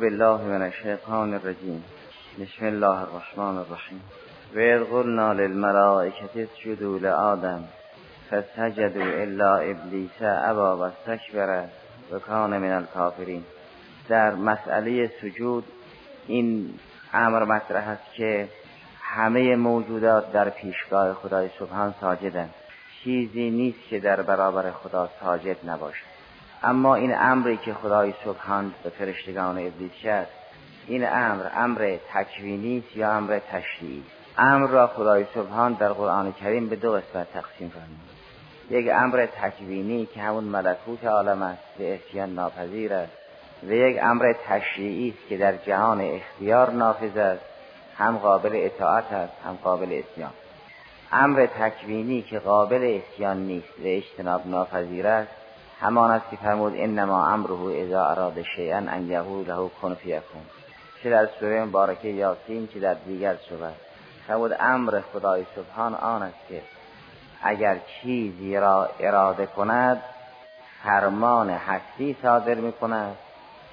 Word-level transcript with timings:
بالله 0.00 0.40
من 0.42 0.62
الشیطان 0.62 1.34
الرجیم 1.34 1.84
بسم 2.40 2.66
الله 2.66 2.98
الرحمن 3.02 3.56
الرحیم 3.58 4.00
و 4.54 4.84
قلنا 4.84 5.32
للملائکه 5.32 6.28
اسجدوا 6.34 6.98
لآدم 6.98 7.64
فسجدوا 8.30 9.22
الا 9.22 9.56
ابلیس 9.56 10.22
ابا 10.22 10.76
و 10.76 10.80
استکبر 10.82 11.64
و 12.12 12.48
من 12.48 12.72
الکافرین 12.72 13.44
در 14.08 14.34
مسئله 14.34 15.10
سجود 15.22 15.64
این 16.26 16.74
امر 17.12 17.44
مطرح 17.44 17.88
است 17.88 18.14
که 18.14 18.48
همه 19.00 19.56
موجودات 19.56 20.32
در 20.32 20.50
پیشگاه 20.50 21.14
خدای 21.14 21.50
سبحان 21.58 21.94
ساجدند. 22.00 22.54
چیزی 23.04 23.50
نیست 23.50 23.88
که 23.90 24.00
در 24.00 24.22
برابر 24.22 24.70
خدا 24.70 25.08
ساجد 25.20 25.56
نباشد. 25.68 26.13
اما 26.64 26.94
این 26.94 27.14
امری 27.18 27.56
که 27.56 27.74
خدای 27.74 28.14
سبحان 28.24 28.74
به 28.84 28.90
فرشتگان 28.90 29.58
ابلیس 29.58 29.92
کرد 30.02 30.28
این 30.86 31.08
امر 31.08 31.44
امر 31.56 31.96
تکوینی 32.14 32.78
است 32.78 32.96
یا 32.96 33.12
امر 33.12 33.38
تشریعی؟ 33.38 34.02
امر 34.38 34.68
را 34.68 34.86
خدای 34.86 35.26
سبحان 35.34 35.72
در 35.72 35.92
قرآن 35.92 36.32
کریم 36.32 36.68
به 36.68 36.76
دو 36.76 36.92
قسمت 36.92 37.32
تقسیم 37.32 37.68
فرمود. 37.68 38.00
یک 38.70 38.90
امر 38.94 39.26
تکوینی 39.26 40.06
که 40.06 40.20
همون 40.20 40.44
ملکوت 40.44 41.04
عالم 41.04 41.42
است 41.42 41.62
به 41.78 41.92
احتیان 41.92 42.34
ناپذیر 42.34 42.92
است. 42.92 43.12
و 43.62 43.72
یک 43.72 43.98
امر 44.02 44.32
تشریعی 44.48 45.08
است 45.08 45.28
که 45.28 45.36
در 45.36 45.56
جهان 45.56 46.00
اختیار 46.00 46.70
نافذ 46.70 47.16
است. 47.16 47.44
هم 47.96 48.16
قابل 48.16 48.50
اطاعت 48.54 49.12
است 49.12 49.32
هم 49.44 49.58
قابل 49.64 50.02
اسیان. 50.02 50.32
امر 51.12 51.46
تکوینی 51.46 52.22
که 52.22 52.38
قابل 52.38 53.00
اسیان 53.00 53.36
نیست 53.46 53.78
و 53.78 53.82
اجتناب 53.84 54.46
ناپذیر 54.46 55.06
است 55.06 55.43
همان 55.84 56.10
است 56.10 56.30
که 56.30 56.36
فرمود 56.36 56.72
انما 56.76 57.26
امره 57.26 57.82
اذا 57.82 58.06
اراد 58.06 58.42
شیئا 58.42 58.76
ان 58.76 59.10
یقول 59.10 59.46
له 59.46 59.70
کن 59.82 59.94
فیکون. 59.94 60.42
چه 61.02 61.10
در 61.10 61.28
سوره 61.40 61.64
مبارکه 61.64 62.08
یاسین 62.08 62.66
چه 62.66 62.80
در 62.80 62.94
دیگر 62.94 63.36
سوره. 63.48 63.72
فرمود 64.26 64.56
امر 64.60 65.00
خدای 65.12 65.46
سبحان 65.56 65.94
آن 65.94 66.22
است 66.22 66.48
که 66.48 66.62
اگر 67.42 67.78
چیزی 67.78 68.56
را 68.56 68.88
اراده 69.00 69.46
کند 69.46 70.02
فرمان 70.84 71.50
هستی 71.50 72.16
صادر 72.22 72.54
می 72.54 72.72
کند 72.72 73.16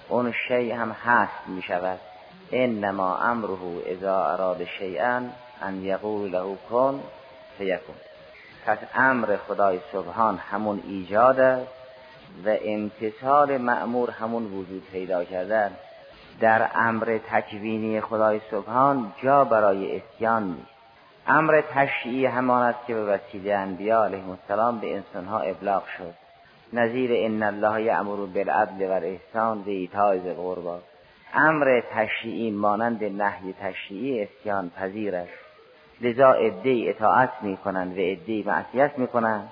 اون 0.10 0.34
شی 0.48 0.72
هم 0.72 0.92
هست 0.92 1.48
می 1.48 1.62
شود 1.62 2.00
انما 2.52 3.18
امره 3.18 3.60
اذا 3.86 4.26
اراد 4.26 4.66
شیئا 4.66 5.22
ان 5.62 5.84
یقول 5.84 6.32
له 6.32 6.58
کن 6.70 7.04
فیکون. 7.58 7.96
پس 8.66 8.78
امر 8.96 9.38
خدای 9.48 9.80
سبحان 9.92 10.38
همون 10.38 10.84
ایجاد 10.88 11.40
است. 11.40 11.81
و 12.46 12.58
امتصال 12.66 13.58
معمور 13.58 14.12
همون 14.12 14.44
وجود 14.44 14.84
پیدا 14.92 15.24
کردن 15.24 15.72
در 16.40 16.70
امر 16.76 17.20
تکوینی 17.32 18.02
خدای 18.02 18.42
سبحان 18.52 19.14
جا 19.24 19.44
برای 19.44 19.96
اسیان 20.02 20.44
نیست. 20.44 20.72
امر 21.28 21.62
تشریعی 21.74 22.26
همان 22.26 22.64
است 22.64 22.86
که 22.88 22.94
به 22.94 23.04
وسیله 23.04 23.56
انبیا 23.56 24.04
علیهم 24.04 24.30
السلام 24.30 24.80
به 24.80 24.96
انسانها 24.96 25.40
ابلاغ 25.40 25.84
شد. 25.98 26.14
نظیر 26.74 27.12
ان 27.14 27.44
الله 27.44 27.84
یأمر 27.84 28.16
بالعدل 28.16 28.90
و 28.90 28.92
الاحسان 28.92 29.58
و 29.58 29.70
ایتاء 29.70 30.18
ذی 30.18 30.30
القربی. 30.30 30.82
امر 31.34 31.82
تشریعی 31.92 32.52
مانند 32.52 33.04
نهی 33.04 33.54
تشریعی 33.62 34.24
اسیان 34.24 34.70
پذیر 34.70 35.16
است 35.16 35.32
لذا 36.02 36.32
عده 36.32 36.84
اطاعت 36.88 37.32
می 37.42 37.58
کنند 37.58 37.98
و 37.98 38.02
عده 38.02 38.44
معصیت 38.46 38.98
می 38.98 39.08
کنند 39.08 39.50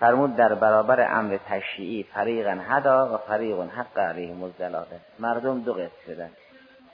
فرمود 0.00 0.36
در 0.36 0.54
برابر 0.54 1.18
امر 1.18 1.38
تشریعی 1.48 2.02
فریقا 2.02 2.58
هدا 2.68 3.14
و 3.14 3.16
فریق 3.16 3.60
حق 3.60 3.98
علیهم 3.98 4.42
الضلاله. 4.42 5.00
مردم 5.18 5.60
دو 5.60 5.72
قسم 5.72 5.90
شدن 6.06 6.30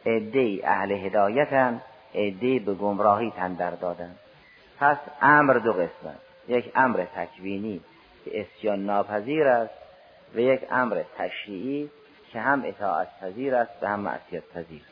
عده 0.07 0.61
اهل 0.65 0.93
هدایتن 0.93 1.81
عده 2.15 2.59
به 2.59 2.75
گمراهی 2.75 3.31
تندر 3.31 3.71
دادن. 3.71 4.15
پس 4.81 4.97
امر 5.23 5.55
دو 5.55 5.73
قسم 5.73 6.15
یک 6.49 6.73
امر 6.75 7.05
تکوینی 7.17 7.81
که 8.25 8.41
اسیان 8.41 8.87
ناپذیر 8.87 9.47
است 9.47 9.75
و 10.35 10.39
یک 10.39 10.61
امر 10.71 11.03
تشریعی 11.19 11.91
که 12.33 12.41
هم 12.41 12.63
اطاعت 12.65 13.09
پذیر 13.21 13.55
است 13.55 13.83
و 13.83 13.87
هم 13.87 14.01
معصیت 14.01 14.43
پذیر. 14.55 14.83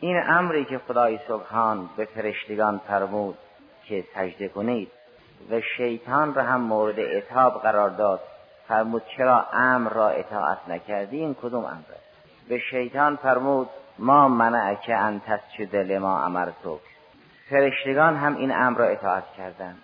این 0.00 0.22
امری 0.28 0.64
که 0.64 0.78
خدای 0.78 1.18
سبحان 1.28 1.90
به 1.96 2.04
فرشتگان 2.04 2.80
فرمود 2.88 3.38
که 3.84 4.04
سجده 4.14 4.48
کنید 4.48 4.92
و 5.50 5.60
شیطان 5.76 6.34
را 6.34 6.42
هم 6.42 6.60
مورد 6.60 7.00
اتاب 7.00 7.62
قرار 7.62 7.90
داد. 7.90 8.20
فرمود 8.68 9.02
چرا 9.16 9.46
امر 9.52 9.92
را 9.92 10.08
اطاعت 10.08 10.58
نکردی؟ 10.68 11.16
این 11.16 11.34
کدوم 11.34 11.64
امر؟ 11.64 11.96
به 12.48 12.58
شیطان 12.58 13.16
فرمود 13.16 13.68
ما 13.98 14.28
منعک 14.28 14.90
ان 14.98 15.20
تسجد 15.20 15.76
لما 15.76 16.24
امرتو 16.24 16.80
فرشتگان 17.50 18.16
هم 18.16 18.36
این 18.36 18.52
امر 18.52 18.78
را 18.78 18.84
اطاعت 18.84 19.24
کردند. 19.36 19.78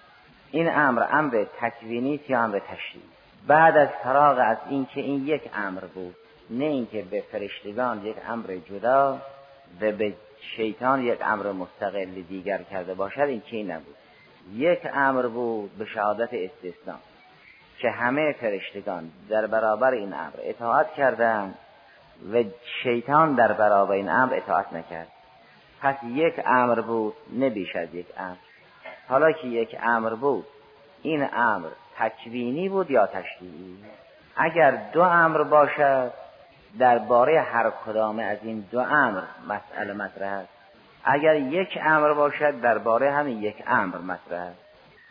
این 0.50 0.74
امر 0.74 1.06
امر 1.10 1.44
تکوینی 1.60 2.20
یا 2.28 2.42
امر 2.42 2.58
تشریعی؟ 2.58 3.08
بعد 3.46 3.76
از 3.76 3.88
فراغ 3.88 4.38
از 4.40 4.56
اینکه 4.68 5.00
این 5.00 5.26
یک 5.26 5.50
امر 5.54 5.80
بود 5.80 6.14
نه 6.50 6.64
اینکه 6.64 7.02
به 7.02 7.24
فرشتگان 7.32 8.06
یک 8.06 8.16
امر 8.28 8.56
جدا 8.70 9.18
و 9.80 9.92
به 9.92 10.14
شیطان 10.56 11.02
یک 11.02 11.18
امر 11.22 11.52
مستقل 11.52 12.22
دیگر 12.28 12.62
کرده 12.62 12.94
باشد 12.94 13.20
این 13.20 13.40
که 13.40 13.62
نبود؟ 13.62 13.94
یک 14.54 14.88
امر 14.94 15.26
بود 15.26 15.78
به 15.78 15.84
شهادت 15.84 16.30
استثناء 16.32 16.98
که 17.78 17.90
همه 17.90 18.32
فرشتگان 18.32 19.10
در 19.28 19.46
برابر 19.46 19.90
این 19.90 20.14
امر 20.14 20.34
اطاعت 20.38 20.94
کردند 20.94 21.54
و 22.32 22.42
شیطان 22.82 23.34
در 23.34 23.52
برابر 23.52 23.92
این 23.92 24.08
امر 24.08 24.34
اطاعت 24.34 24.72
نکرد. 24.72 25.08
پس 25.80 25.96
یک 26.04 26.34
امر 26.46 26.80
بود 26.80 27.14
نه 27.32 27.50
بیش 27.50 27.76
از 27.76 27.94
یک 27.94 28.06
امر. 28.16 28.36
حالا 29.08 29.32
که 29.32 29.48
یک 29.48 29.76
امر 29.82 30.14
بود 30.14 30.46
این 31.02 31.28
امر 31.34 31.68
تکوینی 31.98 32.68
بود 32.68 32.90
یا 32.90 33.06
تشریعی؟ 33.06 33.84
اگر 34.36 34.70
دو 34.92 35.02
امر 35.02 35.42
باشد 35.42 36.12
درباره 36.78 37.40
هر 37.40 37.72
کدام 37.86 38.18
از 38.18 38.38
این 38.42 38.64
دو 38.70 38.80
امر 38.80 39.22
مسئله 39.48 39.92
مطرح 39.92 40.32
است. 40.32 40.61
اگر 41.04 41.34
یک 41.34 41.78
امر 41.82 42.12
باشد 42.12 42.60
درباره 42.60 43.12
همین 43.12 43.42
یک 43.42 43.64
امر 43.66 43.98
مطرح. 43.98 44.40
است 44.40 44.58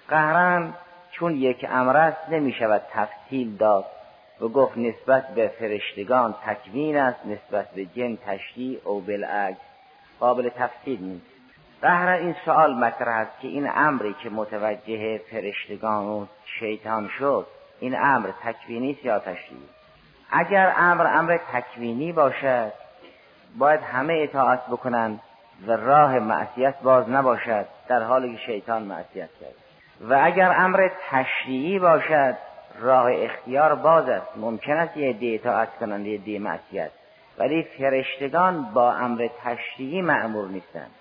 قهرن 0.07 0.73
چون 1.11 1.35
یک 1.35 1.65
امر 1.69 1.97
است 1.97 2.29
نمی 2.29 2.53
شود 2.53 2.81
تفصیل 2.91 3.57
داد 3.57 3.85
و 4.41 4.47
گفت 4.47 4.77
نسبت 4.77 5.27
به 5.27 5.47
فرشتگان 5.59 6.35
تکوین 6.45 6.97
است 6.97 7.19
نسبت 7.25 7.71
به 7.71 7.85
جن 7.85 8.15
تشریع 8.15 8.81
او 8.83 9.01
بالعکس. 9.01 9.57
قابل 10.19 10.49
تفصیل 10.49 11.01
نیست. 11.01 11.25
قهرن 11.81 12.21
این 12.21 12.35
سوال 12.45 12.75
مطرح 12.75 13.15
است 13.15 13.39
که 13.39 13.47
این 13.47 13.69
امری 13.75 14.15
که 14.23 14.29
متوجه 14.29 15.17
فرشتگان 15.17 16.05
و 16.05 16.25
شیطان 16.45 17.09
شد 17.19 17.47
این 17.79 17.95
امر 17.99 18.29
تکوینی 18.43 18.91
است 18.91 19.05
یا 19.05 19.19
تشریعی 19.19 19.69
اگر 20.31 20.73
امر 20.77 21.07
امر 21.07 21.37
تکوینی 21.53 22.11
باشد 22.11 22.73
باید 23.57 23.79
همه 23.79 24.13
اطاعت 24.13 24.67
بکنند. 24.67 25.19
و 25.67 25.71
راه 25.71 26.19
معصیت 26.19 26.75
باز 26.83 27.09
نباشد 27.09 27.65
در 27.87 28.03
حالی 28.03 28.35
که 28.35 28.41
شیطان 28.45 28.83
معصیت 28.83 29.29
کرد. 29.41 29.53
و 30.01 30.19
اگر 30.23 30.55
امر 30.57 30.89
تشریعی 31.09 31.79
باشد 31.79 32.37
راه 32.79 33.11
اختیار 33.11 33.75
باز 33.75 34.09
است. 34.09 34.37
ممکن 34.37 34.73
است 34.73 34.97
یه 34.97 35.13
دی 35.13 35.35
اطاعت 35.35 35.77
کنند 35.79 36.05
یه 36.05 36.17
دی 36.17 36.39
معصیت. 36.39 36.91
ولی 37.37 37.63
فرشتگان 37.63 38.73
با 38.73 38.93
امر 38.93 39.27
تشریعی 39.43 40.01
معمور 40.01 40.47
نیستند. 40.47 40.91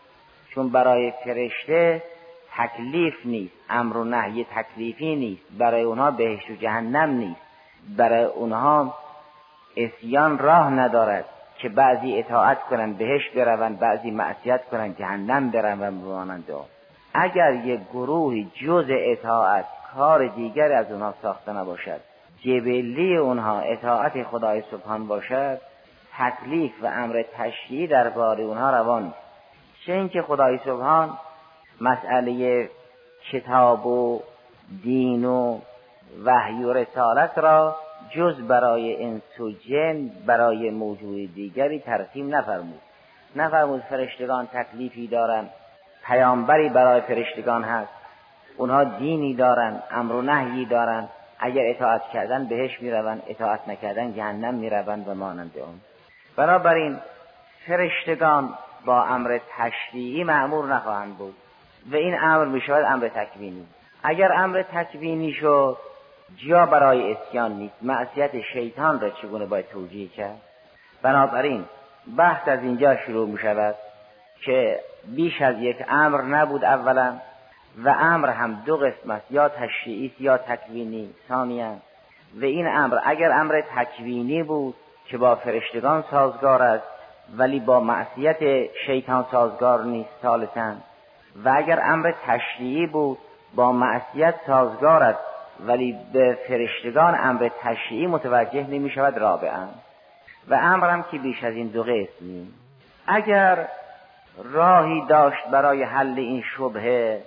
چون 0.55 0.69
برای 0.69 1.13
فرشته 1.25 2.03
تکلیف 2.57 3.15
نیست 3.25 3.55
امر 3.71 3.97
و 3.97 4.05
نهی 4.05 4.47
تکلیفی 4.55 5.17
نیست. 5.17 5.43
برای 5.59 5.83
اونها 5.83 6.11
بهشت 6.11 6.51
و 6.51 6.55
جهنم 6.55 7.11
نیست. 7.11 7.41
برای 7.97 8.25
اونها 8.25 8.95
اسیان 9.77 10.39
راه 10.39 10.71
ندارد. 10.71 11.25
که 11.63 11.69
بعضی 11.69 12.19
اطاعت 12.19 12.63
کنند 12.63 12.99
بهش 12.99 13.29
بروند 13.29 13.79
بعضی 13.79 14.11
معصیت 14.11 14.65
کنند 14.71 14.99
جهنم 14.99 15.51
بروند 15.51 16.03
بمانند 16.03 16.45
اگر 17.15 17.53
یک 17.53 17.81
گروهی 17.93 18.51
جز 18.67 18.87
اطاعت 18.91 19.65
کار 19.95 20.27
دیگر 20.27 20.73
از 20.73 20.93
اونها 20.93 21.15
ساخته 21.23 21.53
نباشد 21.53 22.01
جبلی 22.41 23.17
اونها 23.17 23.61
اطاعت 23.61 24.23
خدای 24.23 24.63
سبحان 24.71 25.07
باشد 25.07 25.61
تکلیف 26.19 26.73
و 26.83 26.87
امر 26.87 27.25
تشریعی 27.39 27.87
درباره 27.87 28.45
اونها 28.45 28.71
روان 28.71 29.15
چه 29.87 29.93
اینکه 29.93 30.23
خدای 30.23 30.59
سبحان 30.65 31.19
مسئله 31.81 32.69
کتاب 33.33 33.87
و 33.87 34.21
دین 34.83 35.25
و 35.25 35.59
وحی 36.25 36.65
و 36.65 36.73
رسالت 36.73 37.39
را 37.39 37.77
جز 38.11 38.41
برای 38.41 39.05
انس 39.05 39.41
و 39.41 39.51
جن 39.51 40.09
برای 40.27 40.71
موجود 40.71 41.35
دیگری 41.35 41.79
ترسیم 41.79 42.35
نفرمود. 42.35 42.81
نفرمود 43.37 43.81
فرشتگان 43.81 44.47
تکلیفی 44.47 45.07
دارند 45.07 45.51
پیامبری 46.07 46.69
برای 46.69 47.01
فرشتگان 47.01 47.65
هست. 47.65 47.93
اونها 48.57 48.85
دینی 48.85 49.35
دارند 49.35 49.83
امر 49.91 50.13
و 50.13 50.23
نهیی 50.23 50.65
دارند 50.65 51.09
اگر 51.39 51.63
اطاعت 51.71 52.03
کردن 52.13 52.45
بهش 52.45 52.83
می‌روند 52.83 53.23
اطاعت 53.27 53.69
نکردن 53.69 54.15
جهنم 54.15 54.55
می‌روند 54.55 55.09
و 55.09 55.15
مانند 55.15 55.53
اون. 55.59 55.81
بنابراین 56.37 56.99
فرشتگان 57.67 58.55
با 58.85 59.05
امر 59.05 59.39
تشریعی 59.59 60.25
معمور 60.25 60.67
نخواهند 60.67 61.19
بود. 61.19 61.35
و 61.93 61.97
این 61.97 62.21
امر 62.21 62.45
می 62.45 62.61
شود 62.61 62.85
امر 62.89 63.09
تکوینی. 63.09 63.67
اگر 64.03 64.33
امر 64.33 64.63
تکوینی 64.63 65.33
شد 65.33 65.77
جا 66.37 66.67
برای 66.67 67.13
اسیان 67.13 67.53
نیست. 67.53 67.75
معصیت 67.83 68.41
شیطان 68.41 69.01
را 69.01 69.11
چگونه 69.11 69.47
باید 69.47 69.69
توجیه 69.69 70.09
کرد؟ 70.09 70.41
بنابراین 71.03 71.65
بحث 72.17 72.49
از 72.49 72.63
اینجا 72.63 72.97
شروع 72.97 73.29
می 73.29 73.39
شود 73.39 73.75
که 74.45 74.81
بیش 75.05 75.43
از 75.43 75.57
یک 75.59 75.77
امر 75.89 76.23
نبود 76.23 76.65
اولا 76.65 77.15
و 77.85 77.89
امر 77.89 78.31
هم 78.31 78.63
دو 78.67 78.77
قسم 78.77 79.11
است. 79.11 79.31
یا 79.31 79.49
تشریعی 79.49 80.13
یا 80.21 80.39
تکوینی. 80.39 81.15
ثانیا 81.29 81.77
و 82.41 82.45
این 82.45 82.67
امر 82.67 82.99
اگر 83.05 83.33
امر 83.33 83.61
تکوینی 83.77 84.43
بود 84.43 84.75
که 85.07 85.19
با 85.19 85.35
فرشتگان 85.35 86.05
سازگار 86.11 86.63
است 86.63 86.87
ولی 87.37 87.61
با 87.61 87.81
معصیت 87.81 88.73
شیطان 88.87 89.27
سازگار 89.33 89.85
نیست 89.85 90.11
ثالثا 90.23 90.75
و 91.45 91.53
اگر 91.57 91.81
امر 91.85 92.13
تشریعی 92.27 92.87
بود 92.87 93.19
با 93.55 93.73
معصیت 93.73 94.35
سازگار 94.47 95.03
است 95.03 95.30
ولی 95.67 95.99
به 96.13 96.39
فرشتگان 96.49 97.17
امر 97.21 97.51
تشریعی 97.61 98.07
متوجه 98.07 98.67
نمی 98.71 98.91
شود 98.91 99.19
رابعا. 99.19 99.69
و 100.49 100.55
امرم 100.55 101.05
که 101.11 101.19
بیش 101.19 101.45
از 101.45 101.55
این 101.55 101.67
دو 101.67 101.83
قسمی 101.83 102.49
اگر 103.07 103.69
راهی 104.45 105.07
داشت 105.09 105.47
برای 105.53 105.83
حل 105.83 106.15
این 106.17 106.43
شبهه 106.57 107.23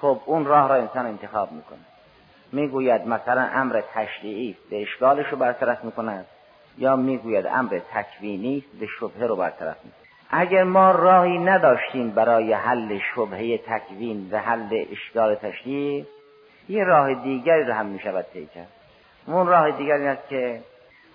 خب 0.00 0.20
اون 0.26 0.44
راه 0.44 0.68
را 0.68 0.74
انسان 0.74 1.06
انتخاب 1.06 1.52
می‌کنه 1.52 1.78
می‌گوید 2.52 3.06
مثلا 3.06 3.48
امر 3.54 3.82
تشریعی 3.94 4.56
به 4.70 4.82
اشکالش 4.82 5.26
رو 5.26 5.36
برطرف 5.36 5.84
می‌کند 5.84 6.26
یا 6.78 6.96
می‌گوید 6.96 7.46
امر 7.46 7.80
تکوینی 7.94 8.64
به 8.80 8.86
شبهه 8.86 9.26
رو 9.26 9.36
برطرف 9.36 9.76
می‌کند. 9.84 10.04
اگر 10.30 10.62
ما 10.62 10.90
راهی 10.90 11.38
نداشتیم 11.38 12.10
برای 12.10 12.52
حل 12.52 12.98
شبهه 13.14 13.58
تکوین 13.58 14.28
و 14.32 14.38
حل 14.38 14.84
اشکال 14.92 15.34
تشریع 15.34 16.04
یه 16.68 16.84
راه 16.84 17.14
دیگری 17.14 17.64
رو 17.64 17.74
هم 17.74 17.86
می‌شود 17.86 18.26
طی 18.32 18.46
کرد. 18.46 18.68
اون 19.26 19.46
راه 19.46 19.70
این 19.70 20.06
است 20.06 20.28
که 20.28 20.60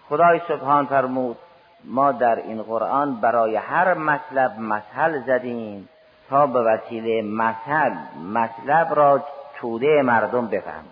خدای 0.09 0.41
سبحان 0.47 0.85
فرمود 0.85 1.37
ما 1.83 2.11
در 2.11 2.35
این 2.35 2.63
قرآن 2.63 3.21
برای 3.21 3.55
هر 3.55 3.93
مطلب 3.93 4.59
مثل 4.59 5.21
زدیم 5.25 5.89
تا 6.29 6.47
به 6.47 6.59
وسیله 6.59 7.21
مثل 7.21 7.91
مطلب 8.33 8.95
را 8.95 9.23
توده 9.55 10.01
مردم 10.01 10.47
بفهم 10.47 10.85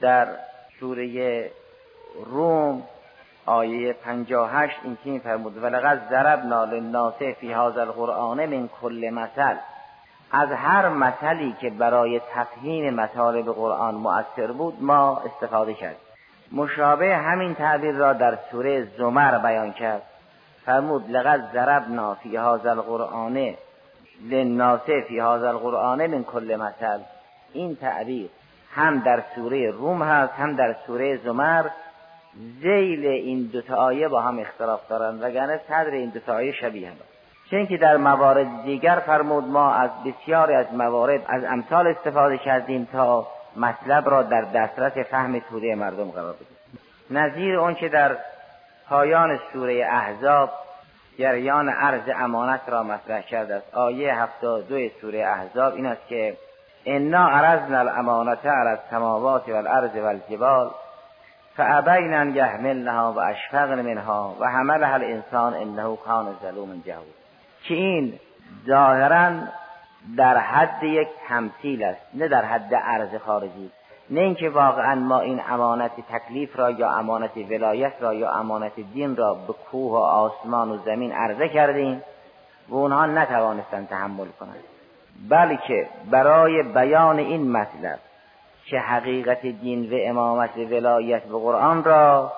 در 0.00 0.28
سوره 0.80 1.50
روم 2.24 2.82
آیه 3.46 3.92
58 3.92 4.76
این 4.84 4.98
که 5.04 5.20
فرمود 5.24 5.62
ولقد 5.62 6.08
ضربنا 6.10 6.64
للناس 6.64 7.22
فی 7.22 7.52
هذا 7.52 7.82
القرآن 7.82 8.46
من 8.46 8.68
کل 8.82 9.10
مثل 9.10 9.56
از 10.32 10.48
هر 10.52 10.88
مثلی 10.88 11.56
که 11.60 11.70
برای 11.70 12.20
تفهیم 12.34 12.94
مطالب 12.94 13.44
قرآن 13.44 13.94
مؤثر 13.94 14.52
بود 14.52 14.82
ما 14.82 15.22
استفاده 15.26 15.74
کرد 15.74 15.96
مشابه 16.52 17.16
همین 17.16 17.54
تعبیر 17.54 17.94
را 17.94 18.12
در 18.12 18.38
سوره 18.50 18.88
زمر 18.98 19.38
بیان 19.38 19.72
کرد. 19.72 20.02
فرمود 20.66 21.10
لقد 21.10 21.52
ضربنا 21.52 22.14
فی 22.14 22.36
هذا 22.36 22.70
القرآن 22.70 23.54
للناس 24.22 24.80
فی 25.08 25.20
هذا 25.20 25.48
القرآن 25.48 26.06
من 26.06 26.24
کل 26.24 26.56
مثل. 26.56 26.98
این 27.52 27.76
تعبیر 27.76 28.30
هم 28.74 28.98
در 28.98 29.22
سوره 29.34 29.70
روم 29.70 30.02
هست 30.02 30.32
هم 30.32 30.56
در 30.56 30.76
سوره 30.86 31.16
زمر. 31.16 31.64
زیل 32.62 33.06
این 33.06 33.42
دوتا 33.52 33.76
آیه 33.76 34.08
با 34.08 34.20
هم 34.20 34.38
اختلاف 34.38 34.88
دارند 34.88 35.22
وگرنه 35.22 35.60
صدر 35.68 35.90
این 35.90 36.10
دوتا 36.10 36.34
آیه 36.34 36.52
شبیه 36.52 36.88
هم. 36.88 36.96
چون 37.52 37.66
که 37.66 37.76
در 37.76 37.96
موارد 37.96 38.62
دیگر 38.64 39.02
فرمود 39.06 39.44
ما 39.44 39.74
از 39.74 39.90
بسیاری 40.04 40.54
از 40.54 40.66
موارد 40.72 41.20
از 41.26 41.44
امثال 41.44 41.86
استفاده 41.86 42.38
کردیم 42.38 42.88
تا 42.92 43.26
مطلب 43.56 44.10
را 44.10 44.22
در 44.22 44.40
دسترس 44.40 44.92
فهم 44.92 45.38
توده 45.38 45.74
مردم 45.74 46.10
قرار 46.10 46.32
بدیم. 46.32 46.46
نظیر 47.10 47.58
اون 47.58 47.74
که 47.74 47.88
در 47.88 48.16
پایان 48.88 49.38
سوره 49.52 49.86
احزاب 49.90 50.50
جریان 51.18 51.68
عرض 51.68 52.02
امانت 52.16 52.60
را 52.66 52.82
مطرح 52.82 53.20
کرده 53.20 53.54
است. 53.54 53.74
آیه 53.74 54.14
72 54.14 54.88
سوره 55.00 55.26
احزاب 55.26 55.74
این 55.74 55.86
است 55.86 56.06
که 56.08 56.36
انا 56.86 57.28
عرضنا 57.28 57.78
الامانت 57.78 58.46
علی 58.46 58.68
السماوات 58.68 59.48
والارض 59.48 59.96
والجبال 59.96 60.70
فابین 61.56 62.14
ان 62.14 62.36
یحملنها 62.36 63.12
و 63.12 63.20
اشفقن 63.20 63.82
منها 63.82 64.36
و 64.40 64.48
حملها 64.48 64.94
الانسان 64.94 65.54
انه 65.54 65.96
کان 65.96 66.36
ظلوما 66.42 66.74
جهول 66.86 67.21
که 67.68 67.74
این 67.74 68.18
ظاهرا 68.66 69.32
در 70.16 70.38
حد 70.38 70.82
یک 70.82 71.08
تمثیل 71.28 71.82
است 71.84 72.00
نه 72.14 72.28
در 72.28 72.44
حد 72.44 72.74
عرض 72.74 73.14
خارجی. 73.26 73.70
نه 74.10 74.20
اینکه 74.20 74.48
واقعا 74.48 74.94
ما 74.94 75.20
این 75.20 75.40
امانت 75.48 75.92
تکلیف 76.12 76.58
را 76.58 76.70
یا 76.70 76.92
امانت 76.92 77.36
ولایت 77.36 77.92
را 78.00 78.14
یا 78.14 78.32
امانت 78.32 78.72
دین 78.94 79.16
را 79.16 79.34
به 79.34 79.52
کوه 79.52 79.92
و 79.92 79.96
آسمان 79.96 80.70
و 80.70 80.76
زمین 80.76 81.12
عرضه 81.12 81.48
کردیم 81.48 82.02
و 82.68 82.74
اونها 82.74 83.06
نتوانستند 83.06 83.88
تحمل 83.88 84.26
کنند. 84.40 84.64
بلکه 85.28 85.88
برای 86.10 86.62
بیان 86.62 87.18
این 87.18 87.52
مطلب 87.52 87.98
که 88.66 88.78
حقیقت 88.78 89.46
دین 89.46 89.92
و 89.92 89.96
امامت 90.00 90.56
ولایت 90.56 91.22
به 91.22 91.38
قرآن 91.38 91.84
را 91.84 92.32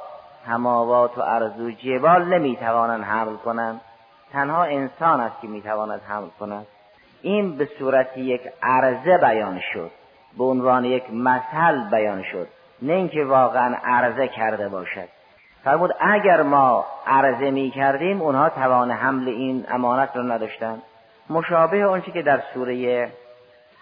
هماوات 0.46 1.18
و 1.18 1.22
ارض 1.22 1.60
و 1.60 1.70
جبال 1.70 2.24
نمی‌توانند 2.24 3.04
حمل 3.04 3.36
کنند. 3.36 3.80
تنها 4.34 4.64
انسان 4.64 5.20
است 5.20 5.40
که 5.40 5.48
می‌تواند 5.48 6.00
حمل 6.08 6.28
کند. 6.40 6.66
این 7.22 7.56
به 7.56 7.68
صورت 7.78 8.18
یک 8.18 8.40
عرضه 8.62 9.18
بیان 9.18 9.60
شد. 9.72 9.90
به 10.38 10.44
عنوان 10.44 10.84
یک 10.84 11.04
مثل 11.12 11.90
بیان 11.90 12.22
شد. 12.22 12.48
نه 12.82 12.92
اینکه 12.92 13.24
واقعا 13.24 13.76
عرضه 13.84 14.28
کرده 14.28 14.68
باشد. 14.68 15.08
فرمود 15.64 15.94
اگر 16.00 16.42
ما 16.42 16.86
عرضه 17.06 17.50
می 17.50 17.70
کردیم 17.70 18.22
اونها 18.22 18.48
توان 18.48 18.90
حمل 18.90 19.28
این 19.28 19.66
امانت 19.68 20.16
را 20.16 20.22
نداشتند. 20.22 20.82
مشابه 21.30 21.86
آنچه 21.86 22.12
که 22.12 22.22
در 22.22 22.42
سوره 22.54 23.08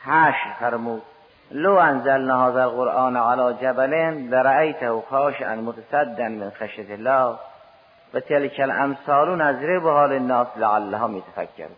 هشت 0.04 0.46
فرمود 0.60 1.02
لو 1.50 1.74
انزلنا 1.74 2.46
هذا 2.46 2.62
القرآن 2.62 3.16
على 3.16 3.54
جبل 3.54 3.94
لرأيته 4.30 5.02
خاشعا 5.10 5.54
متصدا 5.54 6.28
من 6.28 6.50
خشیت 6.50 6.90
الله. 6.90 7.38
و 8.14 8.20
تلک 8.20 8.60
الامثال 8.60 9.42
نضربها 9.42 10.06
للناس 10.06 10.46
لعلهم 10.56 11.16
یتفکرون 11.16 11.76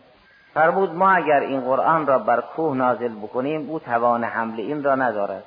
فرمود 0.55 0.95
ما 0.95 1.11
اگر 1.11 1.39
این 1.39 1.61
قرآن 1.61 2.07
را 2.07 2.19
بر 2.19 2.41
کوه 2.41 2.77
نازل 2.77 3.15
بکنیم 3.15 3.69
او 3.69 3.79
توان 3.79 4.23
حمل 4.23 4.59
این 4.59 4.83
را 4.83 4.95
ندارد. 4.95 5.43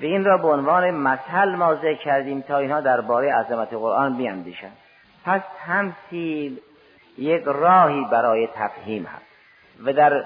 و 0.00 0.04
این 0.04 0.24
را 0.24 0.38
به 0.38 0.48
عنوان 0.48 0.90
مثل 0.90 1.54
ما 1.54 1.74
کردیم 2.04 2.40
تا 2.40 2.58
اینها 2.58 2.80
درباره 2.80 3.32
عظمت 3.34 3.72
قرآن 3.72 4.16
بیاندیشند. 4.16 4.76
پس 5.24 5.40
تمثیل 5.66 6.60
یک 7.18 7.42
راهی 7.46 8.04
برای 8.04 8.48
تفهیم 8.54 9.04
هست. 9.04 9.24
و 9.84 9.92
در 9.92 10.24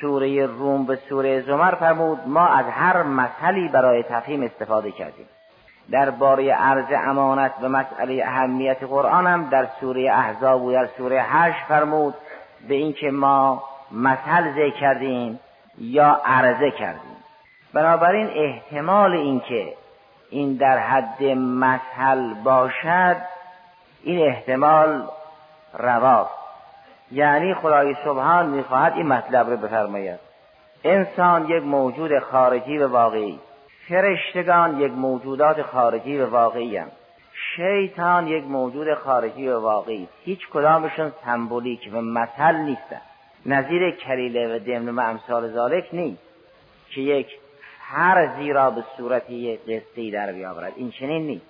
سوره 0.00 0.46
روم 0.46 0.86
به 0.86 0.96
سوره 1.08 1.40
زمر 1.40 1.74
فرمود 1.74 2.18
ما 2.26 2.46
از 2.46 2.66
هر 2.66 3.02
مثلی 3.02 3.68
برای 3.68 4.02
تفهیم 4.02 4.42
استفاده 4.42 4.90
کردیم. 4.90 5.26
درباره 5.90 6.52
عرض 6.52 6.86
امانت 7.06 7.52
و 7.62 7.68
مسئله 7.68 8.24
اهمیت 8.26 8.82
قرآن 8.82 9.26
هم 9.26 9.48
در 9.48 9.66
سوره 9.80 10.12
احزاب 10.12 10.62
و 10.62 10.72
در 10.72 10.86
سوره 10.86 11.22
هشت 11.22 11.64
فرمود 11.68 12.14
به 12.68 12.74
اینکه 12.74 13.10
ما 13.10 13.62
مثل 13.90 14.52
ذکر 14.52 14.80
کردیم 14.80 15.40
یا 15.78 16.20
عرضه 16.24 16.70
کردیم. 16.70 17.16
بنابراین 17.74 18.30
احتمال 18.34 19.12
اینکه 19.12 19.74
این 20.30 20.56
در 20.56 20.78
حد 20.78 21.22
مثل 21.22 22.34
باشد 22.44 23.16
این 24.02 24.26
احتمال 24.26 25.08
رواست. 25.78 26.30
یعنی 27.12 27.54
خدای 27.54 27.96
سبحان 28.04 28.46
می‌خواهد 28.46 28.92
این 28.92 29.06
مطلب 29.06 29.50
رو 29.50 29.56
بفرماید. 29.56 30.20
انسان 30.84 31.48
یک 31.48 31.62
موجود 31.62 32.18
خارجی 32.18 32.78
و 32.78 32.88
واقعی. 32.88 33.40
فرشتگان 33.88 34.80
یک 34.80 34.92
موجودات 34.92 35.62
خارجی 35.62 36.18
و 36.18 36.26
واقعی 36.26 36.76
هم. 36.76 36.88
شیطان 37.56 38.26
یک 38.26 38.44
موجود 38.44 38.94
خارجی 38.94 39.48
و 39.48 39.60
واقعی 39.60 40.08
هیچ 40.24 40.48
کدامشون 40.52 41.12
سمبولیک 41.24 41.90
و 41.92 42.00
مثل 42.00 42.56
نیستن 42.56 43.00
نظیر 43.46 43.90
کلیله 43.90 44.56
و 44.56 44.58
دمن 44.58 44.88
و 44.88 45.00
امثال 45.00 45.52
ذالک 45.52 45.88
نیست 45.92 46.22
که 46.90 47.00
یک 47.00 47.26
فرضی 47.90 48.52
را 48.52 48.70
به 48.70 48.84
صورت 48.96 49.30
یک 49.30 49.60
قصه 49.60 50.10
در 50.10 50.32
بیاورد. 50.32 50.72
این 50.76 50.90
چنین 50.90 51.26
نیست. 51.26 51.46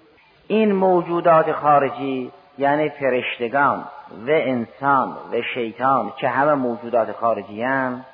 این 0.48 0.72
موجودات 0.72 1.52
خارجی 1.52 2.32
یعنی 2.58 2.88
فرشتگان 2.88 3.84
و 4.26 4.30
انسان 4.30 5.08
و 5.32 5.42
شیطان 5.54 6.12
که 6.20 6.28
همه 6.28 6.54
موجودات 6.54 7.12
خارجی 7.12 7.62
هم 7.62 8.04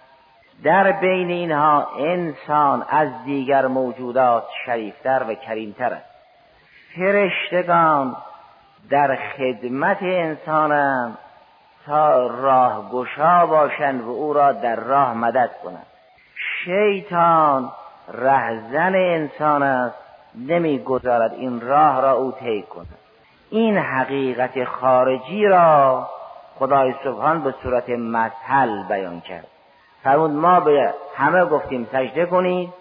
در 0.64 0.92
بین 0.92 1.30
اینها 1.30 1.88
انسان 1.98 2.84
از 2.88 3.08
دیگر 3.24 3.66
موجودات 3.66 4.44
شریفتر 4.66 5.24
و 5.28 5.34
کریمتر 5.34 5.92
است. 5.92 6.10
فرشتگان 6.96 8.16
در 8.90 9.18
خدمت 9.36 10.02
انسانم 10.02 11.18
تا 11.86 12.26
راه 12.26 12.90
گشا 12.90 13.46
باشند 13.46 14.00
و 14.00 14.08
او 14.08 14.32
را 14.32 14.52
در 14.52 14.76
راه 14.76 15.14
مدد 15.14 15.50
کنند. 15.64 15.86
شیطان 16.64 17.72
رهزن 18.12 18.94
انسان 18.94 19.62
است 19.62 19.98
نمی‌گذارد 20.34 21.32
این 21.32 21.60
راه 21.60 22.00
را 22.00 22.12
او 22.12 22.32
طی 22.32 22.62
کند. 22.62 22.98
این 23.50 23.78
حقیقت 23.78 24.64
خارجی 24.64 25.46
را 25.46 26.08
خدای 26.58 26.94
سبحان 27.04 27.42
به 27.42 27.54
صورت 27.62 27.88
مثل 27.88 28.82
بیان 28.88 29.20
کرد. 29.20 29.46
فرمود 30.02 30.30
ما 30.30 30.60
به 30.60 30.94
همه 31.16 31.44
گفتیم 31.44 31.88
سجده 31.92 32.26
کنید. 32.26 32.72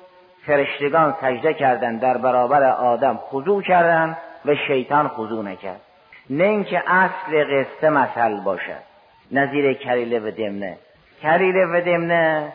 فرشتگان 0.46 1.16
سجده 1.22 1.54
کردند 1.54 2.02
در 2.02 2.18
برابر 2.18 2.64
آدم 2.64 3.20
خضوع 3.30 3.62
کردند 3.62 4.18
و 4.46 4.56
شیطان 4.56 5.08
خضوع 5.08 5.46
نکرد. 5.46 5.82
نه 6.30 6.44
اینکه 6.44 6.84
اصل 6.88 7.44
قصه 7.44 7.90
مثل 7.90 8.40
باشد. 8.44 8.84
نظیر 9.32 9.74
کلیله 9.74 10.20
و 10.20 10.32
دمنه. 10.32 10.78
کلیله 11.22 11.66
و 11.66 11.82
دمنه 11.82 12.54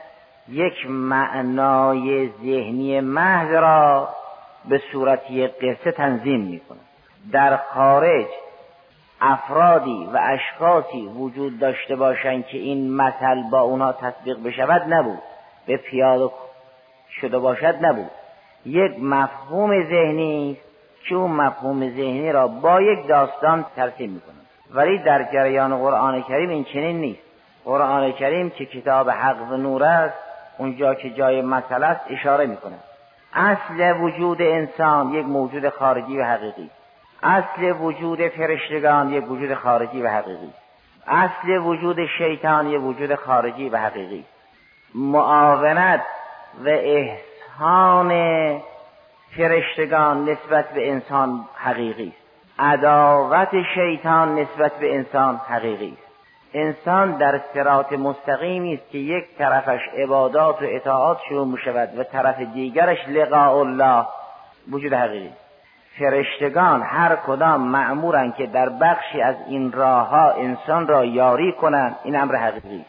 یک 0.49 0.91
معنای 0.91 2.29
ذهنی 2.29 3.01
محض 3.01 3.51
را 3.51 4.09
به 4.69 4.81
صورت 4.93 5.31
یک 5.31 5.53
قصه 5.59 5.93
تنظیم 5.93 6.41
می‌کنه 6.41 6.79
در 7.33 7.57
خارج 7.57 8.27
افرادی 9.27 10.09
و 10.13 10.21
اشخاصی 10.23 11.07
وجود 11.07 11.59
داشته 11.59 11.97
باشند 11.97 12.47
که 12.47 12.59
این 12.59 12.95
مثل 12.95 13.43
با 13.51 13.61
اونا 13.61 13.93
تطبیق 13.93 14.43
بشود 14.45 14.95
نبود. 14.95 15.19
به 15.67 15.77
پیاده 15.77 16.35
شده 17.21 17.39
باشد 17.39 17.85
نبود. 17.85 18.11
یک 18.67 18.93
مفهوم 19.01 19.83
ذهنی 19.83 20.57
که 21.09 21.15
اون 21.15 21.31
مفهوم 21.31 21.81
ذهنی 21.81 22.33
را 22.33 22.49
با 22.49 22.81
یک 22.81 23.07
داستان 23.07 23.65
ترتیب 23.77 24.11
می‌کنه 24.11 24.35
ولی 24.71 24.99
در 24.99 25.33
جریان 25.33 25.79
قرآن 25.79 26.23
کریم 26.23 26.51
این 26.51 26.65
چنین 26.65 27.01
نیست. 27.01 27.23
قرآن 27.65 28.13
کریم 28.13 28.51
که 28.51 28.67
کتاب 28.67 29.11
حق 29.11 29.51
و 29.51 29.57
نور 29.57 29.85
است 29.85 30.15
اونجا 30.59 30.95
که 30.95 31.11
جای 31.11 31.43
مسئله 31.43 31.87
است 31.87 32.01
اشاره 32.11 32.47
می‌کنه 32.47 32.77
اصل 33.35 34.01
وجود 34.01 34.43
انسان 34.43 35.15
یک 35.15 35.27
موجود 35.27 35.69
خارجی 35.69 36.19
و 36.19 36.25
حقیقی 36.25 36.71
اصل 37.25 37.73
وجود 37.81 38.29
فرشتگان 38.29 39.13
یک 39.13 39.31
وجود 39.31 39.55
خارجی 39.55 40.03
و 40.03 40.09
حقیقی. 40.09 40.53
اصل 41.07 41.59
وجود 41.59 42.07
شیطان 42.19 42.67
یک 42.67 42.83
وجود 42.83 43.15
خارجی 43.15 43.69
و 43.69 43.77
حقیقی. 43.77 44.25
معاونت 44.95 46.05
و 46.65 46.69
احسان 46.69 48.11
فرشتگان 49.37 50.29
نسبت 50.29 50.69
به 50.69 50.91
انسان 50.91 51.45
حقیقی. 51.55 52.09
است 52.09 52.61
عداوت 52.61 53.63
شیطان 53.75 54.39
نسبت 54.39 54.73
به 54.73 54.95
انسان 54.95 55.41
حقیقی. 55.49 55.91
است 55.93 56.05
انسان 56.55 57.13
در 57.13 57.41
سرات 57.55 57.93
مستقیمی 57.93 58.75
است 58.75 58.91
که 58.91 58.99
یک 58.99 59.25
طرفش 59.39 59.81
عبادات 59.97 60.63
و 60.63 60.65
اطاعات 60.69 61.19
شروع 61.29 61.47
می 61.47 61.59
شود 61.59 61.99
و 61.99 62.03
طرف 62.03 62.41
دیگرش 62.41 63.09
لقاء 63.09 63.59
الله 63.59 64.07
وجود 64.71 64.93
حقیقی. 64.93 65.31
فرشتگان 65.99 66.83
هر 66.83 67.17
کدام 67.17 67.61
معمورن 67.61 68.33
که 68.33 68.47
در 68.47 68.69
بخشی 68.69 69.23
از 69.23 69.37
این 69.49 69.73
راه 69.73 70.09
ها 70.09 70.31
انسان 70.31 70.87
را 70.87 71.05
یاری 71.05 71.53
کنند 71.53 71.97
این 72.05 72.21
امر 72.21 72.37
حقیقی 72.37 72.85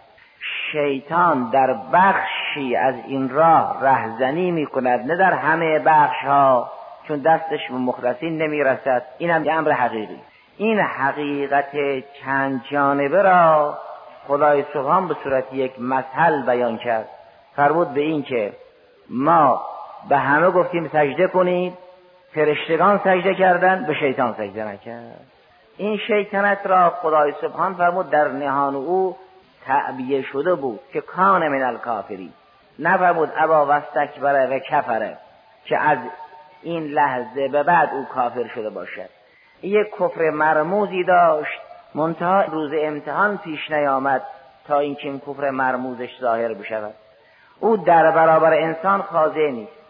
شیطان 0.72 1.50
در 1.50 1.76
بخشی 1.94 2.76
از 2.76 2.96
این 3.08 3.30
راه 3.30 3.78
رهزنی 3.82 4.52
می 4.52 4.66
کند 4.66 5.12
نه 5.12 5.18
در 5.18 5.34
همه 5.34 5.80
بخش 5.80 6.26
ها 6.26 6.72
چون 7.08 7.20
دستش 7.20 7.68
به 7.70 7.78
مخلصین 7.78 8.42
نمی 8.42 8.64
رسد 8.64 9.04
این 9.18 9.30
هم 9.30 9.46
امر 9.50 9.72
حقیقی 9.72 10.20
این 10.58 10.80
حقیقت 10.80 11.72
چند 12.24 12.64
جانبه 12.72 13.22
را 13.22 13.78
خدای 14.28 14.66
سبحان 14.74 15.08
به 15.08 15.16
صورت 15.24 15.54
یک 15.54 15.72
مثل 15.80 16.46
بیان 16.46 16.78
کرد. 16.78 17.10
فرمود 17.56 17.94
به 17.94 18.02
این 18.02 18.24
که 18.24 18.54
ما 19.10 19.66
به 20.10 20.18
همه 20.18 20.50
گفتیم 20.50 20.88
سجده 20.88 21.28
کنید 21.28 21.85
فرشتگان 22.36 22.98
سجده 23.04 23.36
کردند 23.36 23.88
به 23.88 23.94
شیطان 23.94 24.34
سجده 24.34 24.68
نکرد. 24.68 25.26
این 25.78 25.98
شیطنت 25.98 26.60
را 26.66 26.90
خدای 26.90 27.34
سبحان 27.42 27.74
فرمود 27.74 28.10
در 28.10 28.28
نهان 28.28 28.76
او 28.76 29.16
تعبیه 29.66 30.22
شده 30.22 30.56
بود 30.56 30.80
که 30.94 31.02
کان 31.02 31.48
من 31.48 31.64
الکافری 31.64 32.34
نفرمود 32.80 33.32
ابا 33.38 33.66
وستکبره 33.70 34.46
و 34.46 34.60
کفره 34.60 35.18
که 35.66 35.78
از 35.78 35.98
این 36.64 36.84
لحظه 36.84 37.48
به 37.48 37.64
بعد 37.64 37.90
او 37.94 38.06
کافر 38.06 38.48
شده 38.48 38.70
باشد. 38.70 39.10
یک 39.64 39.88
کفر 40.00 40.30
مرموزی 40.30 41.04
داشت 41.04 41.62
منتها 41.96 42.42
روز 42.42 42.72
امتحان 42.82 43.38
پیش 43.38 43.72
نیامد 43.72 44.22
تا 44.68 44.80
اینکه 44.80 45.08
این 45.08 45.20
کفر 45.20 45.50
مرموزش 45.50 46.20
ظاهر 46.22 46.54
بشود. 46.54 46.94
او 47.60 47.78
در 47.78 48.12
برابر 48.12 48.54
انسان 48.54 49.02
خاضع 49.02 49.50
نیست. 49.50 49.85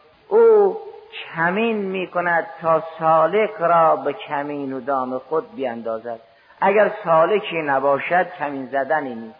کمین 1.36 1.78
می 1.78 2.08
کند 2.08 2.48
تا 2.62 2.84
سالک 3.00 3.52
را 3.60 3.96
به 3.96 4.14
کمین 4.14 4.74
و 4.74 4.80
دام 4.80 5.18
خود 5.18 5.56
بیاندازد 5.56 6.20
اگر 6.62 6.92
سالکی 7.04 7.62
نباشد 7.62 8.28
کمین 8.40 8.66
زدنی 8.66 9.16
نیست. 9.16 9.40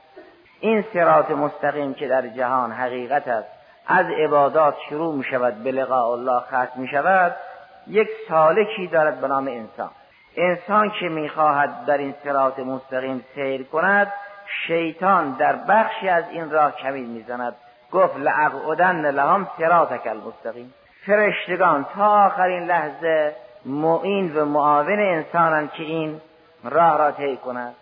این 0.60 0.86
سرات 0.94 1.32
مستقیم 1.32 1.94
که 1.94 2.08
در 2.08 2.28
جهان 2.28 2.72
حقیقت 2.72 3.28
است. 3.28 3.48
از 3.88 4.06
عبادات 4.06 4.76
شروع 4.90 5.16
می 5.16 5.24
شود 5.24 5.64
به 5.64 5.72
لقاء 5.72 6.12
الله 6.12 6.40
ختم 6.40 6.72
می 6.76 6.88
شود 6.88 7.36
یک 7.88 8.08
سالکی 8.30 8.88
دارد 8.88 9.22
به 9.22 9.28
نام 9.28 9.48
انسان. 9.48 9.90
انسان 10.38 10.92
که 11.00 11.10
می‌خواهد 11.10 11.86
در 11.86 11.98
این 11.98 12.16
سرات 12.24 12.60
مستقیم 12.60 13.26
سیر 13.36 13.64
کند 13.64 14.14
شیطان 14.68 15.32
در 15.32 15.56
بخشی 15.56 16.10
از 16.10 16.24
این 16.30 16.52
راه 16.52 16.76
کمین 16.76 17.06
می‌زند. 17.06 17.56
گفت 17.92 18.18
لعقعدن 18.18 19.12
لهم 19.12 19.48
سراتک 19.58 20.08
المستقیم. 20.08 20.74
فرشتگان 21.06 21.86
تا 21.96 22.26
آخرین 22.26 22.64
لحظه 22.64 23.36
معین 23.66 24.36
و 24.36 24.46
معاون 24.46 25.00
انسانند 25.00 25.72
که 25.72 25.84
این 25.84 26.22
راه 26.64 26.98
را 26.98 27.12
طی 27.12 27.38
کند 27.38 27.76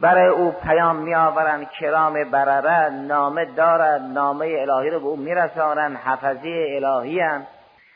برای 0.00 0.28
او 0.28 0.50
پیام 0.50 0.96
میآورند 0.96 1.70
کرام 1.70 2.30
برره 2.30 2.90
نامه 2.90 3.44
دارد 3.44 4.00
نامه 4.00 4.46
الهی 4.46 4.90
رو 4.90 5.00
به 5.00 5.06
او 5.06 5.16
میرسانند 5.16 5.96
حفظی 5.96 6.76
الهی 6.76 7.20
هم 7.20 7.46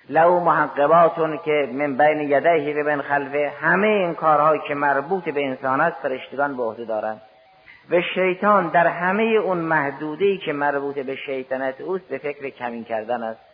لو 0.08 0.40
محقباتون 0.40 1.38
که 1.44 1.68
من 1.72 1.96
بین 1.96 2.20
یدیه 2.20 2.80
و 2.80 2.84
بین 2.84 3.02
خلفه 3.02 3.52
همه 3.60 3.86
این 3.86 4.14
کارهایی 4.14 4.60
که 4.68 4.74
مربوط 4.74 5.28
به 5.28 5.46
انسان 5.46 5.80
است 5.80 5.96
فرشتگان 6.02 6.56
به 6.56 6.62
عهده 6.62 6.84
دارند. 6.84 7.20
و 7.90 8.00
شیطان 8.14 8.68
در 8.68 8.86
همه 8.86 9.22
اون 9.22 9.58
محدوده 9.58 10.36
که 10.36 10.52
مربوط 10.52 10.98
به 10.98 11.16
شیطنت 11.16 11.80
اوست 11.80 12.08
به 12.08 12.18
فکر 12.18 12.50
کمین 12.50 12.84
کردن 12.84 13.22
است. 13.22 13.51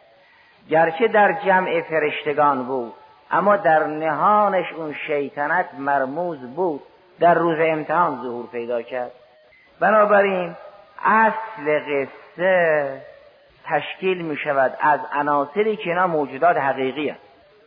گرچه 0.70 1.08
در 1.08 1.32
جمع 1.32 1.80
فرشتگان 1.80 2.64
بود 2.64 2.94
اما 3.30 3.56
در 3.56 3.87
نهانش 3.87 4.72
اون 4.72 4.94
شیطنت 5.06 5.66
مرموز 5.78 6.38
بود 6.38 6.82
در 7.20 7.34
روز 7.34 7.56
امتحان 7.60 8.16
ظهور 8.22 8.46
پیدا 8.46 8.82
کرد. 8.82 9.10
بنابراین 9.80 10.56
اصل 11.04 11.78
قصه 11.78 13.02
تشکیل 13.64 14.22
می 14.22 14.37
شود 14.37 14.76
از 14.80 15.00
عناصری 15.12 15.76
که 15.76 15.90
اینا 15.90 16.06
موجودات 16.06 16.56
حقیقی 16.56 17.10
است 17.10 17.20